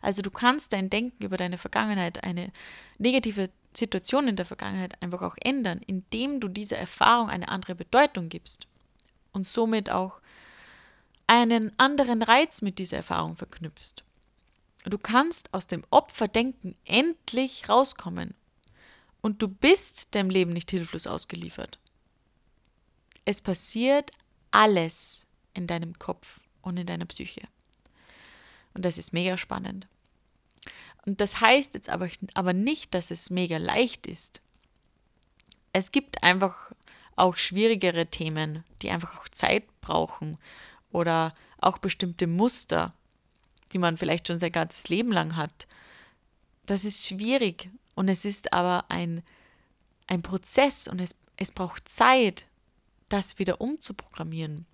Also 0.02 0.22
du 0.22 0.30
kannst 0.30 0.74
dein 0.74 0.90
Denken 0.90 1.24
über 1.24 1.38
deine 1.38 1.58
Vergangenheit, 1.58 2.24
eine 2.24 2.52
negative 2.98 3.50
Situation 3.74 4.28
in 4.28 4.36
der 4.36 4.46
Vergangenheit 4.46 5.02
einfach 5.02 5.22
auch 5.22 5.36
ändern, 5.42 5.80
indem 5.88 6.42
du 6.42 6.50
dieser 6.50 6.78
Erfahrung 6.78 7.30
eine 7.30 7.48
andere 7.48 7.76
Bedeutung 7.76 8.28
gibst 8.28 8.68
und 9.32 9.48
somit 9.48 9.90
auch 9.90 10.21
einen 11.32 11.72
anderen 11.80 12.24
Reiz 12.24 12.62
mit 12.62 12.78
dieser 12.78 12.98
Erfahrung 12.98 13.38
verknüpfst. 13.38 14.04
Du 14.84 14.98
kannst 14.98 15.54
aus 15.54 15.66
dem 15.66 15.86
Opferdenken 15.90 16.76
endlich 16.84 17.70
rauskommen 17.70 18.34
und 19.22 19.42
du 19.42 19.48
bist 19.48 20.14
dem 20.14 20.30
Leben 20.30 20.52
nicht 20.52 20.70
hilflos 20.72 21.08
ausgeliefert. 21.08 21.80
Es 23.24 23.40
passiert 23.40 24.12
alles 24.52 25.26
in 25.54 25.68
deinem 25.68 25.98
Kopf 25.98 26.42
und 26.62 26.76
in 26.76 26.86
deiner 26.86 27.06
Psyche. 27.06 27.48
Und 28.74 28.84
das 28.84 28.98
ist 28.98 29.14
mega 29.14 29.38
spannend. 29.38 29.88
Und 31.06 31.22
das 31.22 31.40
heißt 31.40 31.76
jetzt 31.76 31.88
aber, 31.88 32.10
aber 32.34 32.52
nicht, 32.52 32.94
dass 32.94 33.10
es 33.10 33.30
mega 33.30 33.56
leicht 33.56 34.06
ist. 34.06 34.42
es 35.72 35.94
gibt 35.94 36.24
einfach 36.24 36.74
auch 37.16 37.38
schwierigere 37.38 38.08
Themen, 38.08 38.66
die 38.82 38.90
einfach 38.90 39.18
auch 39.18 39.30
Zeit 39.30 39.64
brauchen 39.80 40.38
oder 40.92 41.34
auch 41.60 41.78
bestimmte 41.78 42.28
Muster, 42.28 42.94
die 43.72 43.78
man 43.78 43.98
vielleicht 43.98 44.28
schon 44.28 44.40
sein 44.40 44.52
ganzes 44.52 44.90
Leben 44.90 45.12
lang 45.12 45.36
hat. 45.36 45.68
Das 46.66 46.86
ist 46.86 47.06
schwierig 47.06 47.70
und 47.96 48.10
es 48.10 48.26
ist 48.26 48.54
aber 48.54 48.86
ein, 48.90 49.24
ein 50.08 50.22
Prozess 50.22 50.88
und 50.88 51.00
es, 51.00 51.16
es 51.38 51.52
braucht 51.52 51.90
Zeit, 51.90 52.48
das 53.10 53.40
wieder 53.40 53.62
umzuprogrammieren. 53.62 54.66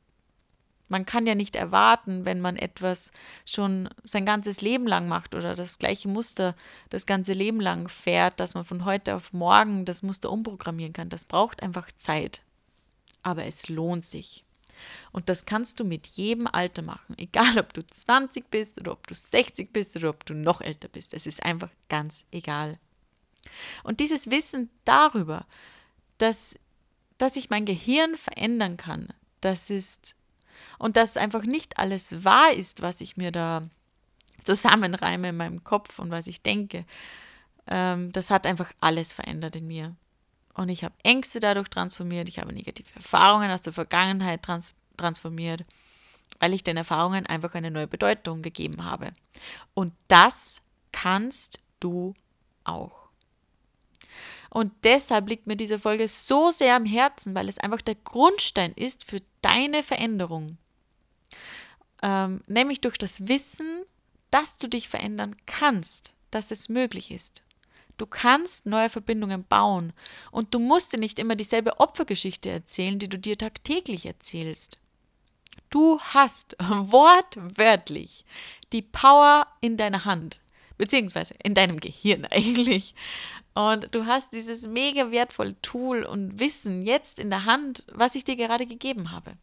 Man 0.89 1.05
kann 1.05 1.27
ja 1.27 1.35
nicht 1.35 1.55
erwarten, 1.55 2.23
wenn 2.23 2.39
man 2.39 2.55
etwas 2.55 3.11
schon 3.45 3.89
sein 4.03 4.25
ganzes 4.25 4.61
Leben 4.61 4.87
lang 4.87 5.09
macht 5.09 5.35
oder 5.35 5.53
das 5.53 5.79
gleiche 5.79 6.07
Muster 6.07 6.55
das 6.89 7.05
ganze 7.05 7.33
Leben 7.33 7.59
lang 7.59 7.89
fährt, 7.89 8.39
dass 8.39 8.53
man 8.53 8.63
von 8.63 8.85
heute 8.85 9.15
auf 9.15 9.33
morgen 9.33 9.83
das 9.83 10.01
Muster 10.01 10.31
umprogrammieren 10.31 10.93
kann. 10.93 11.09
Das 11.09 11.25
braucht 11.25 11.61
einfach 11.61 11.91
Zeit. 11.97 12.41
Aber 13.21 13.45
es 13.45 13.67
lohnt 13.67 14.05
sich. 14.05 14.45
Und 15.11 15.29
das 15.29 15.45
kannst 15.45 15.79
du 15.79 15.83
mit 15.83 16.07
jedem 16.07 16.47
Alter 16.47 16.81
machen, 16.81 17.17
egal 17.17 17.57
ob 17.59 17.73
du 17.73 17.85
20 17.85 18.49
bist 18.49 18.79
oder 18.79 18.91
ob 18.91 19.07
du 19.07 19.15
60 19.15 19.71
bist 19.73 19.95
oder 19.95 20.09
ob 20.09 20.25
du 20.25 20.33
noch 20.33 20.61
älter 20.61 20.87
bist. 20.87 21.13
Es 21.13 21.25
ist 21.25 21.43
einfach 21.43 21.69
ganz 21.89 22.25
egal. 22.31 22.79
Und 23.83 23.99
dieses 23.99 24.29
Wissen 24.29 24.69
darüber, 24.85 25.45
dass, 26.17 26.59
dass 27.17 27.35
ich 27.35 27.49
mein 27.49 27.65
Gehirn 27.65 28.17
verändern 28.17 28.77
kann, 28.77 29.09
das 29.41 29.69
ist 29.69 30.15
und 30.79 30.95
dass 30.95 31.17
einfach 31.17 31.43
nicht 31.43 31.77
alles 31.79 32.23
wahr 32.23 32.53
ist, 32.53 32.81
was 32.81 33.01
ich 33.01 33.17
mir 33.17 33.31
da 33.31 33.69
zusammenreime 34.43 35.29
in 35.29 35.37
meinem 35.37 35.63
Kopf 35.63 35.99
und 35.99 36.11
was 36.11 36.27
ich 36.27 36.41
denke. 36.41 36.85
Ähm, 37.67 38.11
das 38.11 38.29
hat 38.29 38.45
einfach 38.45 38.71
alles 38.79 39.13
verändert 39.13 39.55
in 39.55 39.67
mir. 39.67 39.95
Und 40.57 40.69
ich 40.69 40.83
habe 40.83 40.95
Ängste 41.03 41.39
dadurch 41.39 41.69
transformiert, 41.69 42.27
ich 42.27 42.39
habe 42.39 42.51
negative 42.51 42.89
Erfahrungen 42.95 43.51
aus 43.51 43.61
der 43.61 43.73
Vergangenheit 43.73 44.41
trans 44.41 44.73
transformiert, 44.97 45.63
weil 46.39 46.51
ich 46.51 46.63
den 46.63 46.77
Erfahrungen 46.77 47.27
einfach 47.27 47.53
eine 47.53 47.69
neue 47.69 47.85
Bedeutung 47.85 48.41
gegeben 48.41 48.83
habe. 48.83 49.13
Und 49.75 49.93
das 50.07 50.63
kannst 50.91 51.59
du 51.79 52.15
auch. 52.63 53.09
Und 54.49 54.73
deshalb 54.83 55.29
liegt 55.29 55.45
mir 55.45 55.57
diese 55.57 55.77
Folge 55.77 56.07
so 56.07 56.49
sehr 56.49 56.75
am 56.75 56.85
Herzen, 56.85 57.35
weil 57.35 57.47
es 57.49 57.59
einfach 57.59 57.81
der 57.81 57.93
Grundstein 57.93 58.73
ist 58.73 59.05
für 59.05 59.21
deine 59.43 59.83
Veränderung. 59.83 60.57
Ähm, 62.01 62.41
nämlich 62.47 62.81
durch 62.81 62.97
das 62.97 63.27
Wissen, 63.27 63.83
dass 64.31 64.57
du 64.57 64.67
dich 64.67 64.89
verändern 64.89 65.35
kannst, 65.45 66.15
dass 66.31 66.49
es 66.49 66.67
möglich 66.67 67.11
ist. 67.11 67.43
Du 67.97 68.05
kannst 68.05 68.65
neue 68.65 68.89
Verbindungen 68.89 69.43
bauen 69.43 69.91
und 70.31 70.53
du 70.53 70.59
musst 70.59 70.93
dir 70.93 70.99
nicht 70.99 71.19
immer 71.19 71.35
dieselbe 71.35 71.79
Opfergeschichte 71.79 72.49
erzählen, 72.49 72.99
die 72.99 73.09
du 73.09 73.17
dir 73.17 73.37
tagtäglich 73.37 74.05
erzählst. 74.05 74.79
Du 75.69 75.99
hast 75.99 76.55
wortwörtlich 76.59 78.25
die 78.71 78.83
Power 78.83 79.47
in 79.61 79.77
deiner 79.77 80.05
Hand, 80.05 80.39
beziehungsweise 80.77 81.35
in 81.43 81.55
deinem 81.55 81.79
Gehirn 81.79 82.25
eigentlich. 82.31 82.93
Und 83.55 83.93
du 83.95 84.05
hast 84.05 84.33
dieses 84.33 84.67
mega 84.67 85.09
wertvolle 85.09 85.59
Tool 85.63 86.03
und 86.03 86.39
Wissen 86.39 86.85
jetzt 86.85 87.17
in 87.17 87.31
der 87.31 87.45
Hand, 87.45 87.87
was 87.91 88.13
ich 88.13 88.23
dir 88.23 88.35
gerade 88.35 88.67
gegeben 88.67 89.11
habe. 89.11 89.35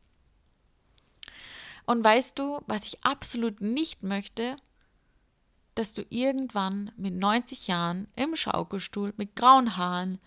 Und 1.87 2.05
weißt 2.05 2.39
du, 2.39 2.61
was 2.67 2.87
ich 2.87 3.05
absolut 3.05 3.61
nicht 3.61 4.05
möchte, 4.05 4.57
dass 5.75 5.93
du 5.93 6.05
irgendwann 6.09 6.93
mit 6.97 7.15
90 7.15 7.67
Jahren 7.67 8.09
im 8.15 8.37
Schaukelstuhl 8.37 9.13
mit 9.17 9.35
grauen 9.35 9.77
Haaren 9.77 10.21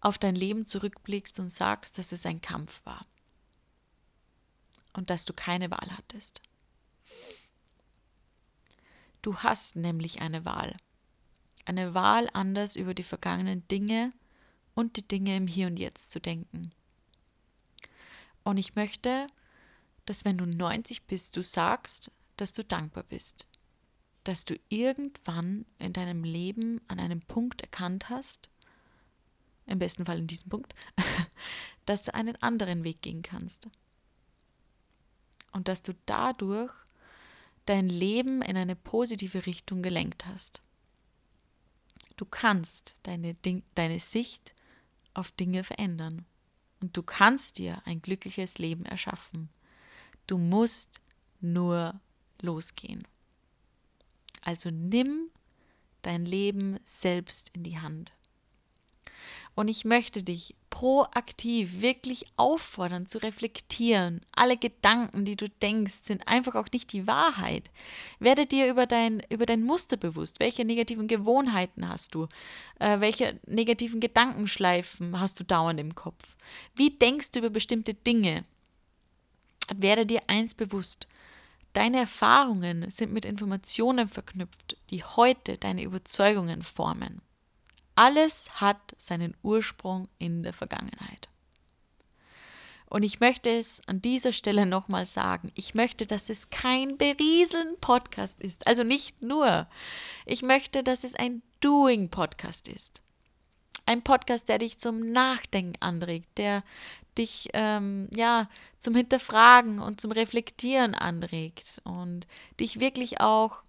auf 0.00 0.18
dein 0.18 0.34
Leben 0.34 0.66
zurückblickst 0.66 1.38
und 1.38 1.48
sagst, 1.48 1.98
dass 1.98 2.10
es 2.12 2.26
ein 2.26 2.40
Kampf 2.40 2.80
war 2.84 3.06
und 4.92 5.10
dass 5.10 5.24
du 5.24 5.32
keine 5.32 5.70
Wahl 5.70 5.96
hattest. 5.96 6.42
Du 9.22 9.38
hast 9.38 9.76
nämlich 9.76 10.20
eine 10.20 10.44
Wahl. 10.44 10.76
Eine 11.64 11.94
Wahl, 11.94 12.28
anders 12.32 12.74
über 12.74 12.92
die 12.92 13.04
vergangenen 13.04 13.66
Dinge 13.68 14.12
und 14.74 14.96
die 14.96 15.06
Dinge 15.06 15.36
im 15.36 15.46
Hier 15.46 15.68
und 15.68 15.76
Jetzt 15.76 16.10
zu 16.10 16.20
denken. 16.20 16.72
Und 18.42 18.56
ich 18.56 18.74
möchte, 18.74 19.28
dass 20.06 20.24
wenn 20.24 20.38
du 20.38 20.46
90 20.46 21.04
bist, 21.04 21.36
du 21.36 21.44
sagst, 21.44 22.10
dass 22.36 22.52
du 22.52 22.64
dankbar 22.64 23.04
bist 23.04 23.46
dass 24.24 24.44
du 24.44 24.58
irgendwann 24.68 25.64
in 25.78 25.92
deinem 25.92 26.24
Leben 26.24 26.80
an 26.88 27.00
einem 27.00 27.20
Punkt 27.22 27.60
erkannt 27.62 28.08
hast, 28.08 28.50
im 29.66 29.78
besten 29.78 30.06
Fall 30.06 30.18
in 30.18 30.26
diesem 30.26 30.48
Punkt, 30.48 30.74
dass 31.86 32.04
du 32.04 32.14
einen 32.14 32.36
anderen 32.42 32.84
Weg 32.84 33.02
gehen 33.02 33.22
kannst. 33.22 33.68
Und 35.52 35.68
dass 35.68 35.82
du 35.82 35.92
dadurch 36.06 36.72
dein 37.66 37.88
Leben 37.88 38.42
in 38.42 38.56
eine 38.56 38.76
positive 38.76 39.46
Richtung 39.46 39.82
gelenkt 39.82 40.26
hast. 40.26 40.62
Du 42.16 42.24
kannst 42.24 42.98
deine, 43.02 43.34
Ding 43.34 43.62
deine 43.74 44.00
Sicht 44.00 44.54
auf 45.14 45.30
Dinge 45.32 45.64
verändern. 45.64 46.24
Und 46.80 46.96
du 46.96 47.02
kannst 47.02 47.58
dir 47.58 47.82
ein 47.84 48.02
glückliches 48.02 48.58
Leben 48.58 48.84
erschaffen. 48.84 49.48
Du 50.26 50.38
musst 50.38 51.00
nur 51.40 52.00
losgehen. 52.40 53.06
Also 54.42 54.70
nimm 54.70 55.30
dein 56.02 56.26
Leben 56.26 56.78
selbst 56.84 57.50
in 57.54 57.62
die 57.62 57.78
Hand. 57.78 58.12
Und 59.54 59.68
ich 59.68 59.84
möchte 59.84 60.22
dich 60.22 60.54
proaktiv 60.70 61.82
wirklich 61.82 62.24
auffordern 62.36 63.06
zu 63.06 63.18
reflektieren. 63.18 64.22
Alle 64.32 64.56
Gedanken, 64.56 65.26
die 65.26 65.36
du 65.36 65.48
denkst, 65.48 65.92
sind 66.02 66.26
einfach 66.26 66.54
auch 66.54 66.68
nicht 66.72 66.92
die 66.94 67.06
Wahrheit. 67.06 67.70
Werde 68.18 68.46
dir 68.46 68.70
über 68.70 68.86
dein, 68.86 69.22
über 69.28 69.44
dein 69.44 69.62
Muster 69.62 69.98
bewusst. 69.98 70.40
Welche 70.40 70.64
negativen 70.64 71.06
Gewohnheiten 71.06 71.86
hast 71.86 72.14
du? 72.14 72.28
Äh, 72.78 73.00
welche 73.00 73.38
negativen 73.46 74.00
Gedankenschleifen 74.00 75.20
hast 75.20 75.38
du 75.38 75.44
dauernd 75.44 75.78
im 75.78 75.94
Kopf? 75.94 76.36
Wie 76.74 76.90
denkst 76.90 77.32
du 77.32 77.40
über 77.40 77.50
bestimmte 77.50 77.92
Dinge? 77.92 78.44
Werde 79.74 80.06
dir 80.06 80.22
eins 80.28 80.54
bewusst. 80.54 81.06
Deine 81.72 82.00
Erfahrungen 82.00 82.90
sind 82.90 83.12
mit 83.12 83.24
Informationen 83.24 84.08
verknüpft, 84.08 84.76
die 84.90 85.04
heute 85.04 85.56
deine 85.56 85.82
Überzeugungen 85.82 86.62
formen. 86.62 87.22
Alles 87.94 88.60
hat 88.60 88.94
seinen 88.98 89.34
Ursprung 89.42 90.08
in 90.18 90.42
der 90.42 90.52
Vergangenheit. 90.52 91.28
Und 92.92 93.04
ich 93.04 93.20
möchte 93.20 93.48
es 93.48 93.80
an 93.88 94.02
dieser 94.02 94.32
Stelle 94.32 94.66
nochmal 94.66 95.06
sagen. 95.06 95.50
Ich 95.54 95.74
möchte, 95.74 96.06
dass 96.06 96.28
es 96.28 96.50
kein 96.50 96.98
Berieseln-Podcast 96.98 98.38
ist. 98.38 98.66
Also 98.66 98.84
nicht 98.84 99.22
nur. 99.22 99.66
Ich 100.26 100.42
möchte, 100.42 100.82
dass 100.82 101.02
es 101.02 101.14
ein 101.14 101.40
Doing-Podcast 101.60 102.68
ist. 102.68 103.00
Ein 103.86 104.02
Podcast, 104.02 104.50
der 104.50 104.58
dich 104.58 104.78
zum 104.78 105.10
Nachdenken 105.10 105.80
anregt, 105.80 106.36
der 106.36 106.64
dich 107.18 107.48
ähm, 107.52 108.08
ja 108.14 108.48
zum 108.78 108.94
Hinterfragen 108.94 109.78
und 109.78 110.00
zum 110.00 110.12
Reflektieren 110.12 110.94
anregt 110.94 111.80
und 111.84 112.26
dich 112.58 112.80
wirklich 112.80 113.20
auch 113.20 113.62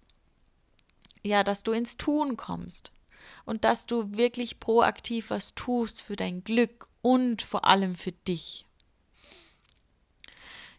ja, 1.22 1.42
dass 1.42 1.62
du 1.62 1.72
ins 1.72 1.96
Tun 1.96 2.36
kommst 2.36 2.92
und 3.44 3.64
dass 3.64 3.86
du 3.86 4.16
wirklich 4.16 4.60
proaktiv 4.60 5.30
was 5.30 5.54
tust 5.54 6.02
für 6.02 6.16
dein 6.16 6.44
Glück 6.44 6.86
und 7.02 7.42
vor 7.42 7.64
allem 7.64 7.94
für 7.94 8.12
dich. 8.12 8.66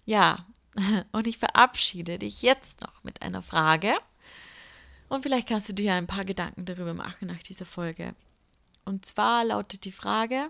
Ja, 0.05 0.45
und 1.11 1.27
ich 1.27 1.39
verabschiede 1.39 2.19
dich 2.19 2.41
jetzt 2.41 2.81
noch 2.81 3.03
mit 3.03 3.21
einer 3.21 3.41
Frage. 3.41 3.95
Und 5.09 5.23
vielleicht 5.23 5.47
kannst 5.47 5.69
du 5.69 5.73
dir 5.73 5.93
ein 5.93 6.07
paar 6.07 6.25
Gedanken 6.25 6.65
darüber 6.65 6.93
machen 6.93 7.27
nach 7.27 7.41
dieser 7.43 7.65
Folge. 7.65 8.15
Und 8.85 9.05
zwar 9.05 9.43
lautet 9.43 9.85
die 9.85 9.91
Frage, 9.91 10.49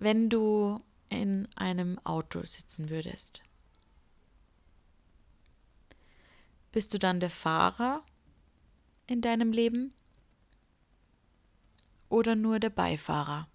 wenn 0.00 0.30
du 0.30 0.82
in 1.10 1.46
einem 1.56 1.98
Auto 2.04 2.42
sitzen 2.44 2.88
würdest? 2.88 3.42
Bist 6.72 6.94
du 6.94 6.98
dann 6.98 7.20
der 7.20 7.30
Fahrer 7.30 8.02
in 9.06 9.20
deinem 9.20 9.52
Leben 9.52 9.92
oder 12.08 12.34
nur 12.34 12.60
der 12.60 12.70
Beifahrer? 12.70 13.46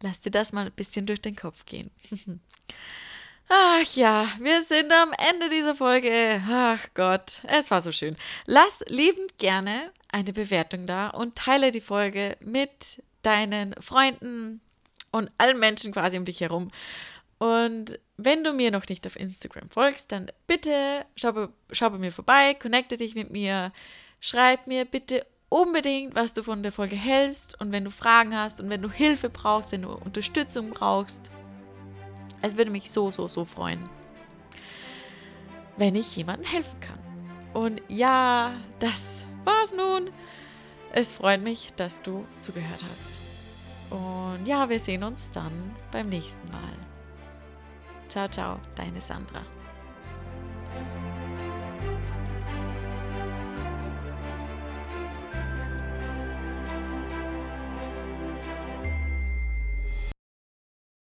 Lass 0.00 0.20
dir 0.20 0.30
das 0.30 0.52
mal 0.52 0.66
ein 0.66 0.72
bisschen 0.72 1.06
durch 1.06 1.20
den 1.20 1.36
Kopf 1.36 1.66
gehen. 1.66 1.90
Ach 3.48 3.94
ja, 3.94 4.32
wir 4.40 4.62
sind 4.62 4.90
am 4.90 5.12
Ende 5.12 5.50
dieser 5.50 5.74
Folge. 5.74 6.42
Ach 6.48 6.88
Gott, 6.94 7.42
es 7.44 7.70
war 7.70 7.82
so 7.82 7.92
schön. 7.92 8.16
Lass 8.46 8.82
liebend 8.86 9.36
gerne 9.38 9.92
eine 10.12 10.32
Bewertung 10.32 10.86
da 10.86 11.08
und 11.08 11.34
teile 11.34 11.72
die 11.72 11.80
Folge 11.80 12.36
mit 12.40 13.02
deinen 13.22 13.74
Freunden 13.80 14.60
und 15.10 15.30
allen 15.38 15.58
Menschen 15.58 15.92
quasi 15.92 16.18
um 16.18 16.24
dich 16.24 16.40
herum. 16.40 16.70
Und 17.38 17.98
wenn 18.16 18.44
du 18.44 18.52
mir 18.52 18.70
noch 18.70 18.86
nicht 18.88 19.06
auf 19.06 19.16
Instagram 19.16 19.68
folgst, 19.70 20.12
dann 20.12 20.30
bitte 20.46 21.04
schau, 21.16 21.48
schau 21.72 21.90
bei 21.90 21.98
mir 21.98 22.12
vorbei, 22.12 22.54
connecte 22.54 22.96
dich 22.96 23.14
mit 23.14 23.30
mir, 23.30 23.72
schreib 24.20 24.66
mir 24.66 24.84
bitte 24.84 25.26
unbedingt, 25.48 26.14
was 26.14 26.32
du 26.34 26.42
von 26.42 26.62
der 26.62 26.72
Folge 26.72 26.96
hältst 26.96 27.60
und 27.60 27.72
wenn 27.72 27.84
du 27.84 27.90
Fragen 27.90 28.36
hast 28.36 28.60
und 28.60 28.70
wenn 28.70 28.80
du 28.80 28.90
Hilfe 28.90 29.28
brauchst, 29.28 29.72
wenn 29.72 29.82
du 29.82 29.90
Unterstützung 29.90 30.70
brauchst. 30.70 31.30
Es 32.42 32.56
würde 32.56 32.70
mich 32.70 32.90
so, 32.90 33.10
so, 33.10 33.28
so 33.28 33.44
freuen, 33.44 33.88
wenn 35.76 35.94
ich 35.94 36.16
jemandem 36.16 36.50
helfen 36.50 36.80
kann. 36.80 36.98
Und 37.54 37.82
ja, 37.88 38.54
das 38.78 39.26
war's 39.44 39.72
nun. 39.72 40.10
Es 40.92 41.12
freut 41.12 41.42
mich, 41.42 41.72
dass 41.76 42.02
du 42.02 42.26
zugehört 42.40 42.84
hast. 42.90 43.20
Und 43.90 44.46
ja, 44.46 44.68
wir 44.68 44.80
sehen 44.80 45.04
uns 45.04 45.30
dann 45.30 45.74
beim 45.90 46.08
nächsten 46.08 46.50
Mal. 46.50 46.76
Ciao, 48.08 48.28
ciao, 48.28 48.58
deine 48.74 49.00
Sandra. 49.00 49.42